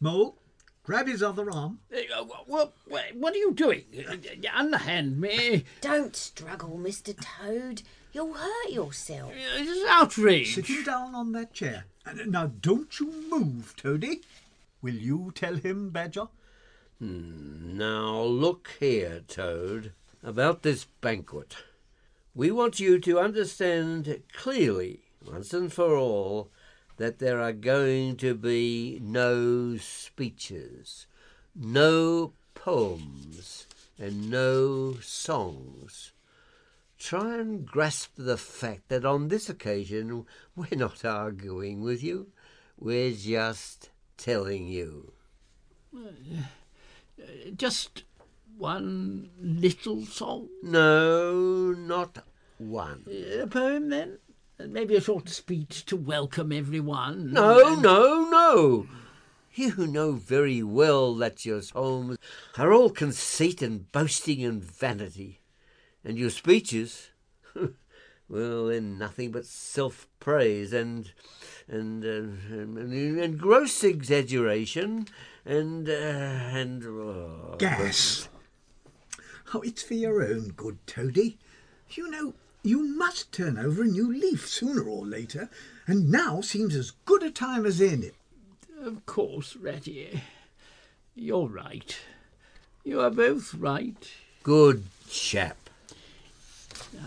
Mole, 0.00 0.36
grab 0.82 1.06
his 1.06 1.22
other 1.22 1.50
arm. 1.50 1.78
Uh, 1.92 2.24
what, 2.24 2.72
what 2.86 3.14
what 3.14 3.34
are 3.34 3.38
you 3.38 3.52
doing? 3.52 3.84
Uh, 4.08 4.16
unhand 4.54 5.20
me. 5.20 5.64
Don't 5.80 6.16
struggle, 6.16 6.78
Mr. 6.78 7.14
Toad. 7.16 7.82
You'll 8.12 8.34
hurt 8.34 8.70
yourself. 8.70 9.32
It's 9.36 9.88
outrage. 9.88 10.56
Sit 10.56 10.66
him 10.66 10.82
down 10.82 11.14
on 11.14 11.30
that 11.32 11.52
chair. 11.52 11.84
And 12.04 12.32
now 12.32 12.46
don't 12.46 12.98
you 12.98 13.12
move, 13.30 13.74
Toady. 13.76 14.22
Will 14.82 14.94
you 14.94 15.30
tell 15.34 15.54
him, 15.54 15.90
Badger? 15.90 16.26
Hmm, 16.98 17.76
now 17.76 18.20
look 18.22 18.70
here, 18.80 19.22
Toad, 19.28 19.92
about 20.22 20.62
this 20.62 20.86
banquet. 21.00 21.56
We 22.34 22.50
want 22.50 22.78
you 22.78 22.98
to 23.00 23.18
understand 23.18 24.22
clearly, 24.32 25.00
once 25.24 25.52
and 25.52 25.72
for 25.72 25.96
all, 25.96 26.50
that 26.96 27.18
there 27.18 27.40
are 27.40 27.52
going 27.52 28.16
to 28.16 28.34
be 28.34 29.00
no 29.02 29.76
speeches, 29.78 31.06
no 31.54 32.32
poems, 32.54 33.66
and 33.98 34.30
no 34.30 34.94
songs. 35.00 36.12
Try 36.98 37.38
and 37.38 37.64
grasp 37.64 38.12
the 38.16 38.36
fact 38.36 38.90
that 38.90 39.06
on 39.06 39.28
this 39.28 39.48
occasion 39.48 40.26
we're 40.54 40.78
not 40.78 41.04
arguing 41.04 41.80
with 41.80 42.02
you, 42.02 42.28
we're 42.78 43.12
just 43.12 43.90
telling 44.18 44.68
you. 44.68 45.12
Uh, 45.96 46.10
just 47.56 48.04
one 48.56 49.30
little 49.40 50.04
song? 50.04 50.48
No, 50.62 51.72
not 51.72 52.24
one. 52.58 53.04
A 53.08 53.46
poem, 53.46 53.88
then? 53.90 54.18
Maybe 54.58 54.96
a 54.96 55.00
short 55.00 55.28
speech 55.28 55.86
to 55.86 55.96
welcome 55.96 56.52
everyone? 56.52 57.32
No, 57.32 57.74
no, 57.74 58.28
no. 58.28 58.86
You 59.52 59.86
know 59.86 60.12
very 60.12 60.62
well 60.62 61.14
that 61.16 61.44
your 61.44 61.62
poems 61.62 62.18
are 62.56 62.72
all 62.72 62.90
conceit 62.90 63.62
and 63.62 63.90
boasting 63.90 64.44
and 64.44 64.62
vanity. 64.62 65.40
And 66.04 66.18
your 66.18 66.30
speeches, 66.30 67.10
well, 68.28 68.66
they're 68.66 68.80
nothing 68.80 69.32
but 69.32 69.46
self-praise 69.46 70.72
and 70.72 71.12
and, 71.68 72.04
uh, 72.04 72.08
and, 72.08 72.78
and 73.20 73.38
gross 73.38 73.84
exaggeration 73.84 75.06
and 75.44 75.88
uh, 75.88 75.92
and 75.92 76.84
uh, 76.84 77.56
gas. 77.56 78.28
Oh, 79.52 79.60
it's 79.62 79.82
for 79.82 79.94
your 79.94 80.22
own 80.22 80.50
good, 80.56 80.78
Toady. 80.86 81.38
You 81.90 82.10
know, 82.10 82.34
you 82.62 82.82
must 82.82 83.32
turn 83.32 83.58
over 83.58 83.82
a 83.82 83.86
new 83.86 84.12
leaf 84.12 84.48
sooner 84.48 84.88
or 84.88 85.04
later, 85.04 85.48
and 85.86 86.10
now 86.10 86.40
seems 86.40 86.76
as 86.76 86.92
good 87.04 87.22
a 87.22 87.30
time 87.30 87.66
as 87.66 87.80
any. 87.80 88.10
Of 88.80 89.04
course, 89.06 89.56
Ratty. 89.56 90.22
You're 91.14 91.48
right. 91.48 91.98
You 92.84 93.00
are 93.00 93.10
both 93.10 93.54
right. 93.54 94.10
Good 94.42 94.84
chap. 95.08 95.56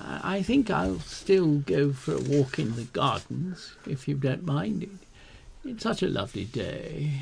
I 0.04 0.42
think 0.42 0.70
I'll 0.70 1.00
still 1.00 1.60
go 1.60 1.94
for 1.94 2.16
a 2.16 2.22
walk 2.22 2.60
in 2.60 2.76
the 2.76 2.84
gardens, 2.84 3.76
if 3.88 4.08
you 4.08 4.16
don't 4.16 4.46
mind. 4.46 4.84
It. 4.84 4.90
It's 5.66 5.84
such 5.84 6.04
a 6.04 6.08
lovely 6.08 6.46
day. 6.46 7.22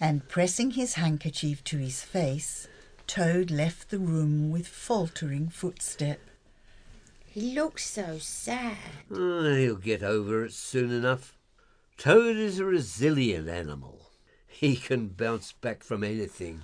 And 0.00 0.28
pressing 0.28 0.72
his 0.72 0.94
handkerchief 0.94 1.64
to 1.64 1.78
his 1.78 2.02
face, 2.02 2.68
Toad 3.06 3.50
left 3.50 3.90
the 3.90 3.98
room 3.98 4.50
with 4.50 4.66
faltering 4.66 5.48
footstep. 5.48 6.20
He 7.24 7.54
looks 7.54 7.88
so 7.88 8.18
sad. 8.18 8.76
Oh, 9.10 9.54
he'll 9.54 9.76
get 9.76 10.02
over 10.02 10.44
it 10.44 10.52
soon 10.52 10.90
enough. 10.90 11.36
Toad 11.96 12.36
is 12.36 12.58
a 12.58 12.64
resilient 12.64 13.48
animal. 13.48 14.10
He 14.46 14.76
can 14.76 15.08
bounce 15.08 15.52
back 15.52 15.84
from 15.84 16.02
anything. 16.02 16.62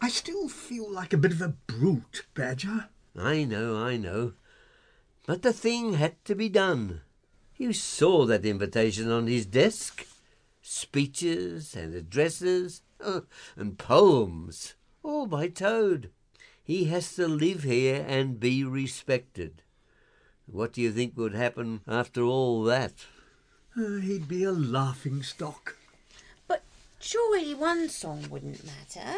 I 0.00 0.08
still 0.08 0.48
feel 0.48 0.90
like 0.90 1.12
a 1.12 1.18
bit 1.18 1.32
of 1.32 1.42
a 1.42 1.54
brute, 1.66 2.24
Badger. 2.34 2.88
I 3.16 3.44
know, 3.44 3.76
I 3.76 3.96
know. 3.96 4.32
But 5.26 5.42
the 5.42 5.52
thing 5.52 5.94
had 5.94 6.24
to 6.24 6.34
be 6.34 6.48
done. 6.48 7.02
You 7.56 7.72
saw 7.72 8.24
that 8.26 8.46
invitation 8.46 9.10
on 9.10 9.26
his 9.26 9.46
desk. 9.46 10.06
Speeches 10.62 11.74
and 11.74 11.94
addresses 11.94 12.82
oh, 13.00 13.24
and 13.56 13.78
poems, 13.78 14.74
all 15.08 15.26
by 15.26 15.48
Toad. 15.48 16.10
He 16.62 16.84
has 16.84 17.14
to 17.14 17.26
live 17.26 17.62
here 17.62 18.04
and 18.06 18.38
be 18.38 18.62
respected. 18.62 19.62
What 20.44 20.74
do 20.74 20.82
you 20.82 20.92
think 20.92 21.16
would 21.16 21.34
happen 21.34 21.80
after 21.88 22.22
all 22.22 22.62
that? 22.64 23.06
Uh, 23.74 24.00
he'd 24.00 24.28
be 24.28 24.44
a 24.44 24.52
laughing 24.52 25.22
stock. 25.22 25.76
But 26.46 26.62
surely 27.00 27.54
one 27.54 27.88
song 27.88 28.26
wouldn't 28.28 28.66
matter, 28.66 29.16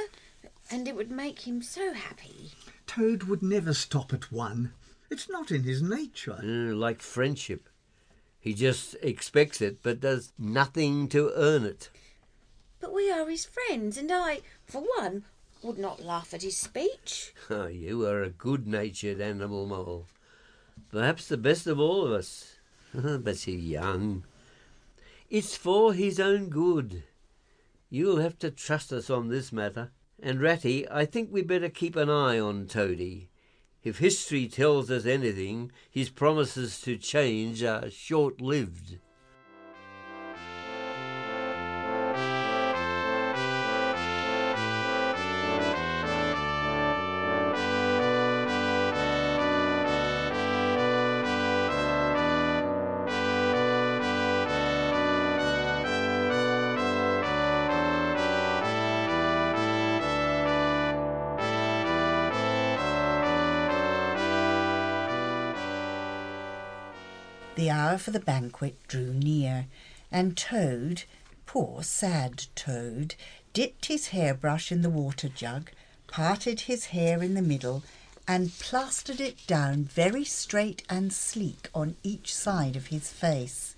and 0.71 0.87
it 0.87 0.95
would 0.95 1.11
make 1.11 1.41
him 1.41 1.61
so 1.61 1.93
happy. 1.93 2.53
Toad 2.87 3.25
would 3.25 3.43
never 3.43 3.75
stop 3.75 4.13
at 4.13 4.31
one. 4.31 4.73
It's 5.11 5.29
not 5.29 5.51
in 5.51 5.65
his 5.65 5.83
nature. 5.83 6.39
Uh, 6.41 6.73
like 6.75 7.03
friendship. 7.03 7.69
He 8.39 8.55
just 8.55 8.95
expects 9.03 9.61
it, 9.61 9.83
but 9.83 10.01
does 10.01 10.33
nothing 10.39 11.09
to 11.09 11.33
earn 11.35 11.65
it. 11.65 11.91
But 12.81 12.95
we 12.95 13.11
are 13.11 13.29
his 13.29 13.45
friends, 13.45 13.99
and 13.99 14.11
I, 14.13 14.41
for 14.67 14.83
one, 14.97 15.25
would 15.63 15.79
not 15.79 16.05
laugh 16.05 16.33
at 16.35 16.43
his 16.43 16.57
speech. 16.57 17.33
Oh, 17.49 17.67
you 17.69 18.05
are 18.07 18.23
a 18.23 18.31
good-natured 18.31 19.21
animal, 19.21 19.67
Mole. 19.67 20.07
Perhaps 20.91 21.29
the 21.29 21.37
best 21.37 21.67
of 21.67 21.79
all 21.79 22.07
of 22.07 22.13
us. 22.13 22.57
but 22.95 23.47
you're 23.47 23.57
young. 23.57 24.25
It's 25.29 25.57
for 25.57 25.93
his 25.93 26.19
own 26.19 26.49
good. 26.49 27.05
You'll 27.89 28.21
have 28.21 28.39
to 28.41 28.51
trust 28.51 28.93
us 28.93 29.11
on 29.11 29.29
this 29.29 29.53
matter. 29.53 29.91
And 30.23 30.41
Ratty, 30.41 30.89
I 30.91 31.07
think 31.07 31.33
we'd 31.33 31.47
better 31.47 31.69
keep 31.69 31.97
an 31.97 32.11
eye 32.11 32.39
on 32.39 32.67
Toady. 32.67 33.31
If 33.83 33.99
history 33.99 34.47
tells 34.47 34.91
us 34.91 35.07
anything, 35.07 35.73
his 35.91 36.11
promises 36.11 36.81
to 36.83 36.99
change 36.99 37.63
are 37.63 37.91
short-lived. 37.91 38.91
The 38.91 39.10
hour 67.91 67.99
for 67.99 68.13
the 68.13 68.21
banquet 68.21 68.77
drew 68.87 69.13
near, 69.13 69.67
and 70.13 70.37
Toad, 70.37 71.03
poor 71.45 71.83
sad 71.83 72.45
Toad, 72.55 73.17
dipped 73.53 73.87
his 73.87 74.09
hairbrush 74.09 74.71
in 74.71 74.83
the 74.83 74.91
water 74.91 75.29
jug, 75.29 75.71
parted 76.07 76.61
his 76.63 76.87
hair 76.87 77.21
in 77.21 77.35
the 77.35 77.43
middle, 77.43 77.83
and 78.29 78.57
plastered 78.61 79.21
it 79.21 79.45
down 79.49 79.83
very 79.83 80.25
straight 80.25 80.85
and 80.89 81.13
sleek 81.13 81.69
on 81.75 81.97
each 82.05 82.33
side 82.33 82.77
of 82.77 82.87
his 82.89 83.11
face. 83.11 83.75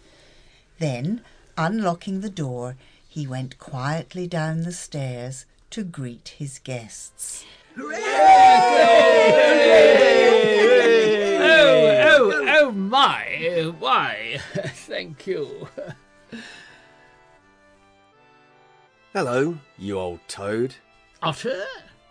Then, 0.78 1.22
unlocking 1.56 2.20
the 2.20 2.28
door, 2.28 2.76
he 3.08 3.26
went 3.26 3.58
quietly 3.58 4.26
down 4.26 4.64
the 4.64 4.72
stairs 4.72 5.46
to 5.70 5.82
greet 5.84 6.34
his 6.36 6.58
guests. 6.58 7.46
Oh, 7.78 8.42
oh, 12.30 12.46
oh 12.60 12.70
my! 12.70 13.72
Why? 13.78 14.38
Thank 14.54 15.26
you. 15.26 15.68
Hello, 19.12 19.58
you 19.78 19.98
old 19.98 20.20
toad. 20.28 20.74
Otter, 21.22 21.64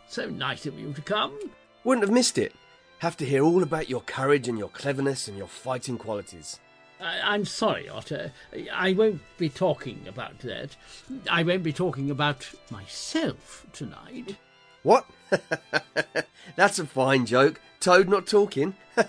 so 0.08 0.30
nice 0.30 0.66
of 0.66 0.80
you 0.80 0.94
to 0.94 1.02
come. 1.02 1.38
Wouldn't 1.84 2.06
have 2.06 2.14
missed 2.14 2.38
it. 2.38 2.54
Have 3.00 3.18
to 3.18 3.26
hear 3.26 3.44
all 3.44 3.64
about 3.64 3.90
your 3.90 4.02
courage 4.02 4.48
and 4.48 4.58
your 4.60 4.70
cleverness 4.70 5.28
and 5.28 5.38
your 5.38 5.48
fighting 5.48 5.98
qualities. 5.98 6.60
I, 7.02 7.20
I'm 7.34 7.46
sorry, 7.46 7.90
Otter. 7.90 8.32
I 8.72 8.94
won't 8.94 9.22
be 9.38 9.50
talking 9.50 10.06
about 10.08 10.38
that. 10.40 10.76
I 11.30 11.42
won't 11.44 11.64
be 11.64 11.74
talking 11.74 12.12
about 12.12 12.48
myself 12.70 13.66
tonight. 13.74 14.36
What? 14.84 15.06
That's 16.56 16.80
a 16.80 16.86
fine 16.86 17.26
joke. 17.26 17.60
Toad 17.80 18.10
not 18.10 18.28
talking. 18.28 18.76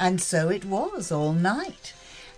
And 0.00 0.20
so 0.20 0.48
it 0.48 0.64
was 0.64 1.10
all 1.10 1.32
night. 1.32 1.92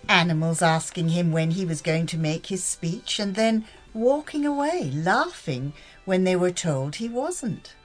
Animals 0.09 0.61
asking 0.61 1.09
him 1.09 1.31
when 1.31 1.51
he 1.51 1.63
was 1.63 1.81
going 1.81 2.07
to 2.07 2.17
make 2.17 2.47
his 2.47 2.63
speech 2.63 3.19
and 3.19 3.35
then 3.35 3.65
walking 3.93 4.45
away, 4.45 4.91
laughing 4.93 5.73
when 6.05 6.23
they 6.23 6.35
were 6.35 6.51
told 6.51 6.95
he 6.95 7.07
wasn't. 7.07 7.75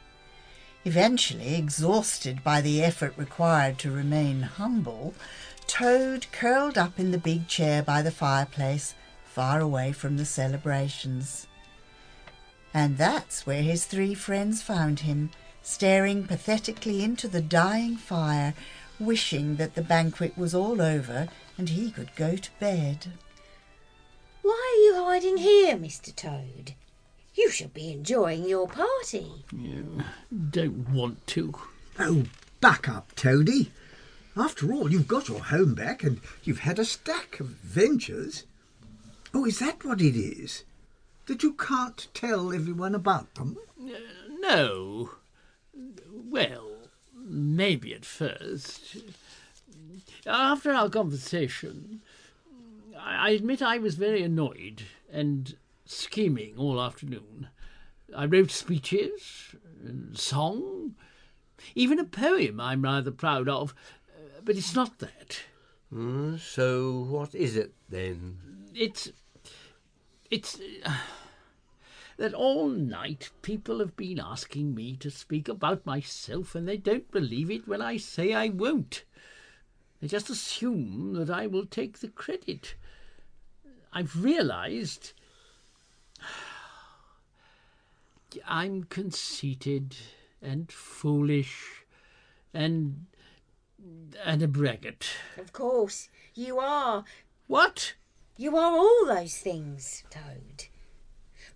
Eventually, 0.85 1.57
exhausted 1.57 2.42
by 2.42 2.61
the 2.61 2.83
effort 2.83 3.12
required 3.16 3.77
to 3.79 3.90
remain 3.90 4.42
humble, 4.42 5.14
Toad 5.66 6.27
curled 6.33 6.79
up 6.79 6.99
in 6.99 7.11
the 7.11 7.19
big 7.19 7.49
chair 7.49 7.83
by 7.83 8.01
the 8.03 8.12
fireplace, 8.12 8.95
far 9.25 9.61
away 9.61 9.92
from 9.92 10.16
the 10.16 10.25
celebrations. 10.25 11.49
And 12.76 12.98
that's 12.98 13.46
where 13.46 13.62
his 13.62 13.86
three 13.86 14.12
friends 14.12 14.60
found 14.60 15.00
him, 15.00 15.30
staring 15.62 16.24
pathetically 16.24 17.02
into 17.02 17.26
the 17.26 17.40
dying 17.40 17.96
fire, 17.96 18.52
wishing 19.00 19.56
that 19.56 19.76
the 19.76 19.80
banquet 19.80 20.36
was 20.36 20.54
all 20.54 20.82
over 20.82 21.28
and 21.56 21.70
he 21.70 21.90
could 21.90 22.14
go 22.16 22.36
to 22.36 22.50
bed. 22.60 23.12
Why 24.42 24.52
are 24.52 24.84
you 24.84 25.04
hiding 25.06 25.38
here, 25.38 25.74
Mr. 25.74 26.14
Toad? 26.14 26.74
You 27.34 27.50
should 27.50 27.72
be 27.72 27.92
enjoying 27.92 28.46
your 28.46 28.68
party. 28.68 29.32
You 29.50 30.02
don't 30.50 30.90
want 30.90 31.26
to. 31.28 31.54
Oh, 31.98 32.24
back 32.60 32.90
up, 32.90 33.16
Toady. 33.16 33.72
After 34.36 34.70
all, 34.70 34.92
you've 34.92 35.08
got 35.08 35.30
your 35.30 35.44
home 35.44 35.74
back 35.74 36.04
and 36.04 36.20
you've 36.44 36.60
had 36.60 36.78
a 36.78 36.84
stack 36.84 37.40
of 37.40 37.46
ventures. 37.46 38.44
Oh, 39.32 39.46
is 39.46 39.60
that 39.60 39.82
what 39.82 40.02
it 40.02 40.14
is? 40.14 40.64
That 41.26 41.42
you 41.42 41.52
can't 41.54 42.06
tell 42.14 42.52
everyone 42.52 42.94
about 42.94 43.34
them? 43.34 43.56
No. 44.40 45.10
Well, 46.12 46.70
maybe 47.14 47.94
at 47.94 48.04
first. 48.04 48.98
After 50.24 50.72
our 50.72 50.88
conversation, 50.88 52.00
I 52.98 53.28
I 53.28 53.30
admit 53.30 53.60
I 53.62 53.78
was 53.78 53.96
very 53.96 54.22
annoyed 54.22 54.82
and 55.12 55.56
scheming 55.84 56.56
all 56.56 56.80
afternoon. 56.80 57.48
I 58.14 58.26
wrote 58.26 58.50
speeches, 58.50 59.54
and 59.84 60.16
song, 60.16 60.94
even 61.74 61.98
a 61.98 62.04
poem 62.04 62.60
I'm 62.60 62.82
rather 62.82 63.10
proud 63.10 63.48
of, 63.48 63.74
uh, 64.08 64.40
but 64.44 64.56
it's 64.56 64.74
not 64.74 64.98
that. 65.00 65.40
Hmm, 65.90 66.36
so 66.36 67.06
what 67.08 67.34
is 67.34 67.56
it 67.56 67.72
then? 67.88 68.38
It's. 68.74 69.10
It's. 70.30 70.58
uh, 70.84 70.92
that 72.16 72.32
all 72.32 72.68
night 72.68 73.28
people 73.42 73.78
have 73.78 73.94
been 73.94 74.18
asking 74.18 74.74
me 74.74 74.96
to 74.96 75.10
speak 75.10 75.48
about 75.48 75.84
myself, 75.84 76.54
and 76.54 76.66
they 76.66 76.78
don't 76.78 77.10
believe 77.10 77.50
it 77.50 77.68
when 77.68 77.82
I 77.82 77.98
say 77.98 78.32
I 78.32 78.48
won't. 78.48 79.04
They 80.00 80.08
just 80.08 80.30
assume 80.30 81.14
that 81.14 81.30
I 81.30 81.46
will 81.46 81.66
take 81.66 81.98
the 81.98 82.08
credit. 82.08 82.74
I've 83.92 84.22
realized 84.22 85.12
I'm 88.46 88.84
conceited 88.84 89.96
and 90.42 90.70
foolish 90.70 91.84
and 92.52 93.06
and 94.24 94.42
a 94.42 94.48
braggart. 94.48 95.06
Of 95.36 95.52
course, 95.52 96.08
you 96.34 96.58
are. 96.58 97.04
What? 97.46 97.94
You 98.38 98.57
are 98.57 98.77
all 98.77 99.07
those 99.07 99.37
things, 99.38 100.05
Toad. 100.11 100.66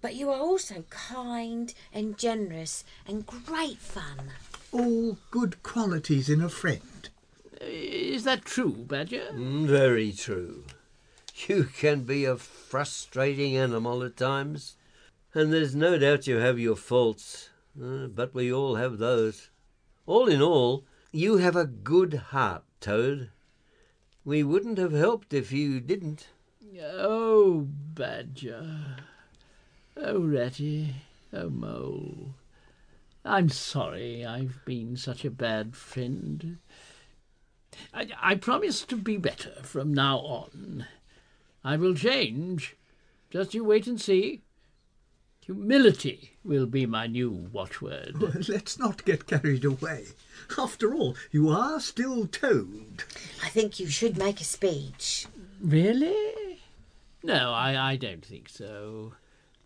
But 0.00 0.14
you 0.14 0.30
are 0.30 0.40
also 0.40 0.84
kind 0.88 1.74
and 1.92 2.16
generous 2.16 2.84
and 3.06 3.26
great 3.26 3.78
fun. 3.78 4.32
All 4.72 5.18
good 5.30 5.62
qualities 5.62 6.30
in 6.30 6.40
a 6.40 6.48
friend. 6.48 7.10
Is 7.60 8.24
that 8.24 8.46
true, 8.46 8.72
Badger? 8.72 9.28
Mm, 9.32 9.66
Very 9.66 10.12
true. 10.12 10.64
You 11.48 11.64
can 11.64 12.04
be 12.04 12.24
a 12.24 12.36
frustrating 12.36 13.56
animal 13.56 14.02
at 14.02 14.16
times, 14.16 14.76
and 15.34 15.52
there's 15.52 15.74
no 15.74 15.98
doubt 15.98 16.26
you 16.26 16.36
have 16.36 16.58
your 16.58 16.76
faults, 16.76 17.50
uh, 17.82 18.06
but 18.06 18.34
we 18.34 18.52
all 18.52 18.76
have 18.76 18.98
those. 18.98 19.50
All 20.06 20.28
in 20.28 20.40
all, 20.40 20.84
you 21.12 21.36
have 21.38 21.56
a 21.56 21.66
good 21.66 22.14
heart, 22.30 22.62
Toad. 22.80 23.30
We 24.24 24.42
wouldn't 24.42 24.78
have 24.78 24.92
helped 24.92 25.32
if 25.34 25.52
you 25.52 25.80
didn't. 25.80 26.28
Oh, 26.82 27.66
Badger. 27.94 28.66
Oh, 29.96 30.20
Ratty. 30.20 30.94
Oh, 31.32 31.48
Mole. 31.48 32.34
I'm 33.24 33.48
sorry 33.48 34.24
I've 34.24 34.64
been 34.64 34.96
such 34.96 35.24
a 35.24 35.30
bad 35.30 35.76
friend. 35.76 36.58
I, 37.94 38.08
I 38.20 38.34
promise 38.34 38.82
to 38.82 38.96
be 38.96 39.16
better 39.16 39.62
from 39.62 39.92
now 39.94 40.18
on. 40.18 40.86
I 41.62 41.76
will 41.76 41.94
change. 41.94 42.76
Just 43.30 43.54
you 43.54 43.64
wait 43.64 43.86
and 43.86 44.00
see. 44.00 44.42
Humility 45.42 46.36
will 46.44 46.66
be 46.66 46.86
my 46.86 47.06
new 47.06 47.30
watchword. 47.30 48.20
Well, 48.20 48.32
let's 48.48 48.78
not 48.78 49.04
get 49.04 49.26
carried 49.26 49.64
away. 49.64 50.06
After 50.58 50.94
all, 50.94 51.16
you 51.30 51.48
are 51.48 51.80
still 51.80 52.26
Toad. 52.26 53.04
I 53.42 53.48
think 53.48 53.80
you 53.80 53.88
should 53.88 54.16
make 54.16 54.40
a 54.40 54.44
speech. 54.44 55.26
Really? 55.60 56.39
No, 57.22 57.52
I, 57.52 57.92
I 57.92 57.96
don't 57.96 58.24
think 58.24 58.48
so. 58.48 59.14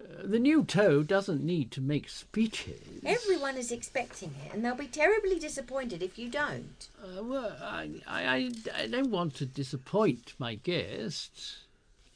Uh, 0.00 0.22
the 0.24 0.38
new 0.40 0.64
Toad 0.64 1.06
doesn't 1.06 1.42
need 1.44 1.70
to 1.72 1.80
make 1.80 2.08
speeches. 2.08 2.80
Everyone 3.04 3.56
is 3.56 3.70
expecting 3.70 4.34
it, 4.44 4.52
and 4.52 4.64
they'll 4.64 4.74
be 4.74 4.86
terribly 4.88 5.38
disappointed 5.38 6.02
if 6.02 6.18
you 6.18 6.28
don't. 6.28 6.88
Uh, 7.02 7.22
well, 7.22 7.56
I, 7.62 7.90
I, 8.06 8.24
I, 8.24 8.50
I 8.82 8.86
don't 8.88 9.10
want 9.10 9.34
to 9.36 9.46
disappoint 9.46 10.34
my 10.38 10.56
guests. 10.56 11.58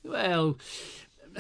Well, 0.05 0.59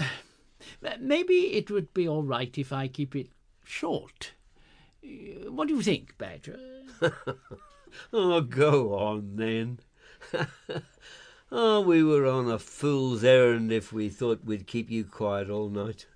maybe 1.00 1.54
it 1.56 1.70
would 1.70 1.92
be 1.92 2.06
all 2.08 2.22
right 2.22 2.56
if 2.56 2.72
I 2.72 2.88
keep 2.88 3.16
it 3.16 3.28
short. 3.64 4.32
Uh, 5.04 5.50
What 5.50 5.68
do 5.68 5.74
you 5.74 5.82
think, 5.82 6.16
Badger? 6.18 6.58
Oh, 8.12 8.42
go 8.42 8.94
on 8.94 9.32
then. 9.37 9.78
oh, 11.50 11.80
we 11.80 12.02
were 12.02 12.26
on 12.26 12.50
a 12.50 12.58
fool's 12.58 13.24
errand 13.24 13.72
if 13.72 13.92
we 13.92 14.08
thought 14.08 14.44
we'd 14.44 14.66
keep 14.66 14.90
you 14.90 15.04
quiet 15.04 15.50
all 15.50 15.68
night. 15.68 16.06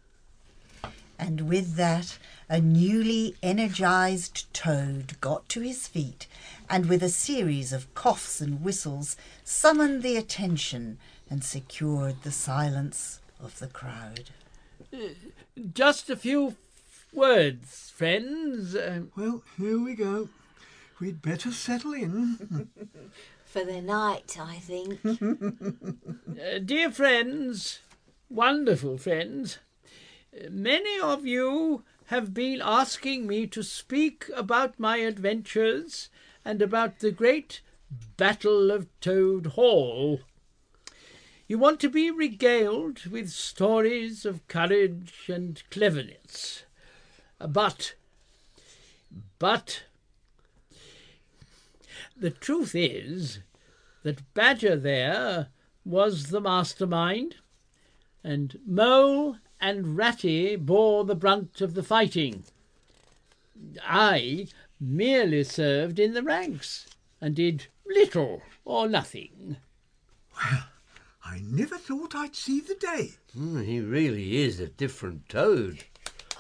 And 1.19 1.49
with 1.49 1.77
that, 1.77 2.19
a 2.49 2.61
newly 2.61 3.37
energized 3.43 4.53
toad 4.53 5.21
got 5.21 5.49
to 5.51 5.61
his 5.61 5.87
feet 5.87 6.27
and, 6.69 6.87
with 6.87 7.03
a 7.03 7.09
series 7.09 7.73
of 7.73 7.95
coughs 7.95 8.41
and 8.41 8.63
whistles, 8.63 9.17
summoned 9.45 10.03
the 10.03 10.17
attention 10.17 10.99
and 11.31 11.45
secured 11.45 12.23
the 12.23 12.33
silence 12.33 13.21
of 13.41 13.59
the 13.59 13.69
crowd. 13.69 14.31
Just 15.73 16.11
a 16.11 16.17
few 16.17 16.57
words, 17.13 17.91
friends. 17.95 18.75
Uh, 18.75 19.03
Well, 19.17 19.43
here 19.57 19.79
we 19.79 19.95
go. 19.95 20.29
We'd 21.01 21.23
better 21.23 21.53
settle 21.53 21.95
in. 21.95 22.69
For 23.53 23.67
the 23.67 23.83
night, 23.83 24.39
I 24.41 24.57
think. 24.57 25.01
Uh, 26.33 26.59
dear 26.59 26.91
friends, 26.91 27.81
wonderful 28.31 28.97
friends, 28.97 29.59
many 30.51 30.99
of 30.99 31.27
you 31.27 31.85
have 32.07 32.33
been 32.33 32.63
asking 32.63 33.27
me 33.27 33.47
to 33.49 33.63
speak 33.63 34.31
about 34.35 34.81
my 34.81 34.97
adventures 34.97 36.09
and 36.43 36.63
about 36.63 37.01
the 37.01 37.11
great 37.11 37.61
Battle 38.17 38.71
of 38.71 38.89
Toad 39.03 39.49
Hall. 39.49 40.21
You 41.47 41.59
want 41.59 41.79
to 41.81 41.91
be 41.91 42.11
regaled 42.11 43.05
with 43.05 43.29
stories 43.29 44.25
of 44.25 44.49
courage 44.49 45.25
and 45.29 45.63
cleverness. 45.71 46.65
But, 47.39 47.95
but, 49.39 49.83
the 52.23 52.31
truth 52.31 52.75
is 52.75 53.41
that 54.05 54.33
Badger 54.33 54.77
there 54.77 55.49
was 55.85 56.31
the 56.31 56.41
mastermind, 56.41 57.37
and 58.23 58.59
Mole 58.65 59.39
and 59.61 59.97
Ratty 59.97 60.55
bore 60.55 61.05
the 61.05 61.17
brunt 61.17 61.61
of 61.61 61.75
the 61.75 61.83
fighting. 61.83 62.45
I 63.83 64.47
merely 64.79 65.43
served 65.43 65.99
in 65.99 66.15
the 66.15 66.23
ranks 66.23 66.87
and 67.21 67.35
did 67.35 67.67
little 67.85 68.43
or 68.65 68.89
nothing. 68.89 69.57
Well, 70.37 70.69
I 71.25 71.41
never 71.45 71.77
thought 71.77 72.15
I'd 72.15 72.37
see 72.37 72.61
the 72.61 72.77
day. 72.77 73.15
Hmm, 73.33 73.63
he 73.63 73.81
really 73.81 74.37
is 74.37 74.61
a 74.61 74.69
different 74.69 75.29
toad. 75.29 75.85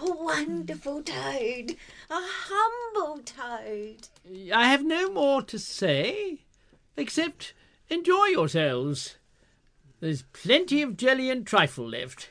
A 0.04 0.10
wonderful 0.10 1.00
toad. 1.00 1.76
A 2.10 2.20
humble 2.20 3.18
toad. 3.18 4.08
I 4.52 4.66
have 4.66 4.84
no 4.84 5.08
more 5.12 5.42
to 5.42 5.60
say, 5.60 6.40
except 6.96 7.54
enjoy 7.88 8.26
yourselves. 8.26 9.14
There's 10.00 10.24
plenty 10.32 10.82
of 10.82 10.96
jelly 10.96 11.30
and 11.30 11.46
trifle 11.46 11.88
left. 11.88 12.30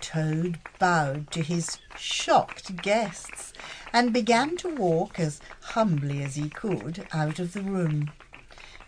Toad 0.00 0.60
bowed 0.78 1.30
to 1.32 1.42
his 1.42 1.76
shocked 1.98 2.76
guests 2.76 3.52
and 3.92 4.10
began 4.10 4.56
to 4.58 4.74
walk 4.74 5.20
as 5.20 5.42
humbly 5.60 6.22
as 6.22 6.36
he 6.36 6.48
could 6.48 7.06
out 7.12 7.38
of 7.38 7.52
the 7.52 7.60
room. 7.60 8.10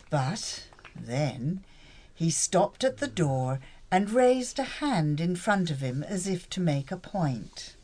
But 0.09 0.68
then 0.99 1.64
he 2.14 2.31
stopped 2.31 2.83
at 2.83 2.96
the 2.96 3.09
door 3.09 3.61
and 3.90 4.11
raised 4.11 4.59
a 4.59 4.64
hand 4.64 5.20
in 5.20 5.37
front 5.37 5.70
of 5.70 5.81
him 5.81 6.03
as 6.03 6.27
if 6.27 6.49
to 6.51 6.61
make 6.61 6.90
a 6.90 6.96
point. 6.96 7.77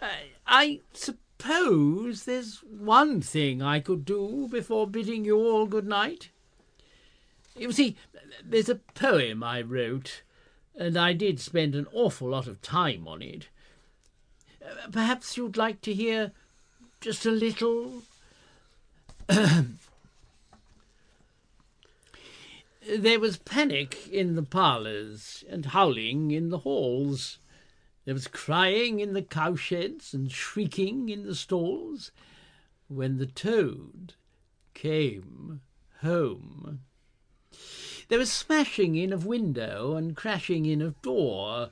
I, 0.00 0.12
I 0.46 0.80
suppose 0.92 2.24
there's 2.24 2.58
one 2.58 3.20
thing 3.20 3.62
I 3.62 3.80
could 3.80 4.04
do 4.04 4.48
before 4.50 4.86
bidding 4.86 5.24
you 5.24 5.38
all 5.38 5.66
good 5.66 5.86
night. 5.86 6.30
You 7.56 7.72
see, 7.72 7.96
there's 8.44 8.68
a 8.68 8.76
poem 8.76 9.42
I 9.42 9.60
wrote, 9.62 10.22
and 10.76 10.96
I 10.96 11.12
did 11.12 11.40
spend 11.40 11.74
an 11.74 11.86
awful 11.92 12.28
lot 12.30 12.46
of 12.46 12.62
time 12.62 13.06
on 13.06 13.22
it. 13.22 13.48
Uh, 14.64 14.88
Perhaps 14.90 15.36
you'd 15.36 15.56
like 15.56 15.80
to 15.82 15.94
hear 15.94 16.32
just 17.00 17.26
a 17.26 17.30
little. 17.30 18.02
there 22.88 23.20
was 23.20 23.36
panic 23.36 24.08
in 24.08 24.34
the 24.34 24.42
parlours 24.42 25.44
and 25.48 25.66
howling 25.66 26.30
in 26.30 26.50
the 26.50 26.58
halls. 26.58 27.38
There 28.04 28.14
was 28.14 28.26
crying 28.26 29.00
in 29.00 29.12
the 29.12 29.22
cowsheds 29.22 30.12
and 30.12 30.30
shrieking 30.30 31.08
in 31.08 31.26
the 31.26 31.34
stalls 31.34 32.10
when 32.88 33.18
the 33.18 33.26
toad 33.26 34.14
came 34.74 35.60
home. 36.00 36.80
There 38.08 38.18
was 38.18 38.32
smashing 38.32 38.96
in 38.96 39.12
of 39.12 39.24
window 39.24 39.94
and 39.94 40.16
crashing 40.16 40.66
in 40.66 40.82
of 40.82 41.00
door. 41.02 41.70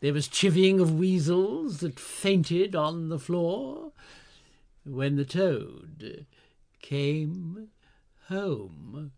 There 0.00 0.12
was 0.12 0.28
chivying 0.28 0.80
of 0.80 0.98
weasels 0.98 1.80
that 1.80 1.98
fainted 1.98 2.74
on 2.74 3.08
the 3.08 3.18
floor 3.18 3.92
when 4.84 5.16
the 5.16 5.24
toad 5.24 6.26
came 6.80 7.70
home. 8.28 9.12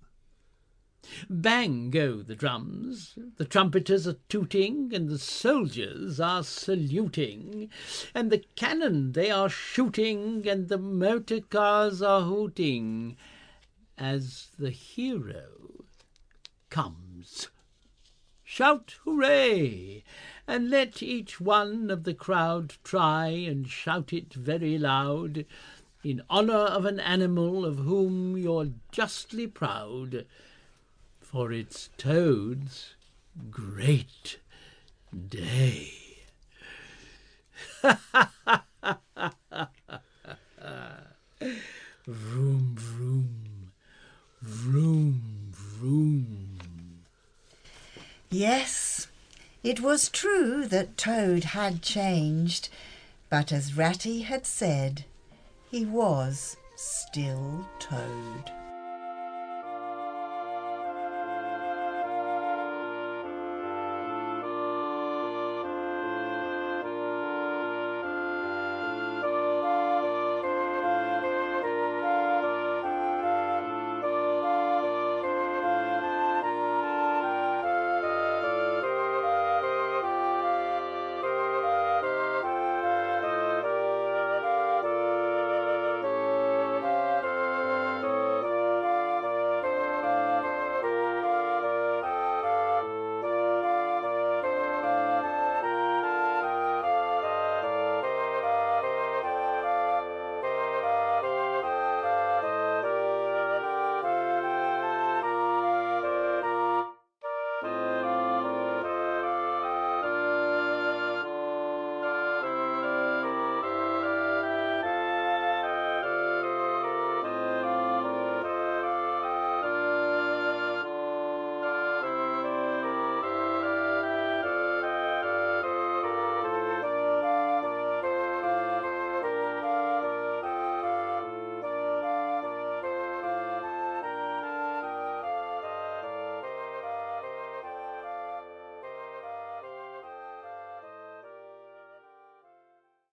Bang 1.28 1.90
go 1.90 2.22
the 2.22 2.36
drums, 2.36 3.18
the 3.36 3.44
trumpeters 3.44 4.06
are 4.06 4.18
tooting, 4.28 4.94
and 4.94 5.08
the 5.08 5.18
soldiers 5.18 6.20
are 6.20 6.44
saluting, 6.44 7.70
and 8.14 8.30
the 8.30 8.44
cannon 8.54 9.10
they 9.10 9.28
are 9.28 9.48
shooting, 9.48 10.46
and 10.48 10.68
the 10.68 10.78
motor 10.78 11.40
cars 11.40 12.02
are 12.02 12.22
hooting, 12.22 13.16
as 13.98 14.52
the 14.58 14.70
hero 14.70 15.84
comes. 16.70 17.48
Shout 18.44 18.94
hooray! 19.02 20.04
And 20.46 20.70
let 20.70 21.02
each 21.02 21.40
one 21.40 21.90
of 21.90 22.04
the 22.04 22.14
crowd 22.14 22.74
try 22.84 23.26
and 23.26 23.68
shout 23.68 24.12
it 24.12 24.32
very 24.34 24.78
loud, 24.78 25.46
in 26.04 26.22
honour 26.30 26.54
of 26.54 26.84
an 26.84 27.00
animal 27.00 27.64
of 27.64 27.78
whom 27.78 28.36
you're 28.36 28.70
justly 28.92 29.48
proud 29.48 30.26
for 31.32 31.50
it's 31.50 31.88
Toad's 31.96 32.94
great 33.50 34.38
day. 35.30 35.94
vroom, 42.06 42.74
vroom, 42.76 43.72
vroom, 44.42 45.22
vroom. 45.52 46.58
Yes, 48.28 49.08
it 49.64 49.80
was 49.80 50.10
true 50.10 50.66
that 50.66 50.98
Toad 50.98 51.44
had 51.44 51.80
changed, 51.80 52.68
but 53.30 53.50
as 53.50 53.74
Ratty 53.74 54.20
had 54.20 54.44
said, 54.44 55.06
he 55.70 55.86
was 55.86 56.58
still 56.76 57.66
Toad. 57.78 58.52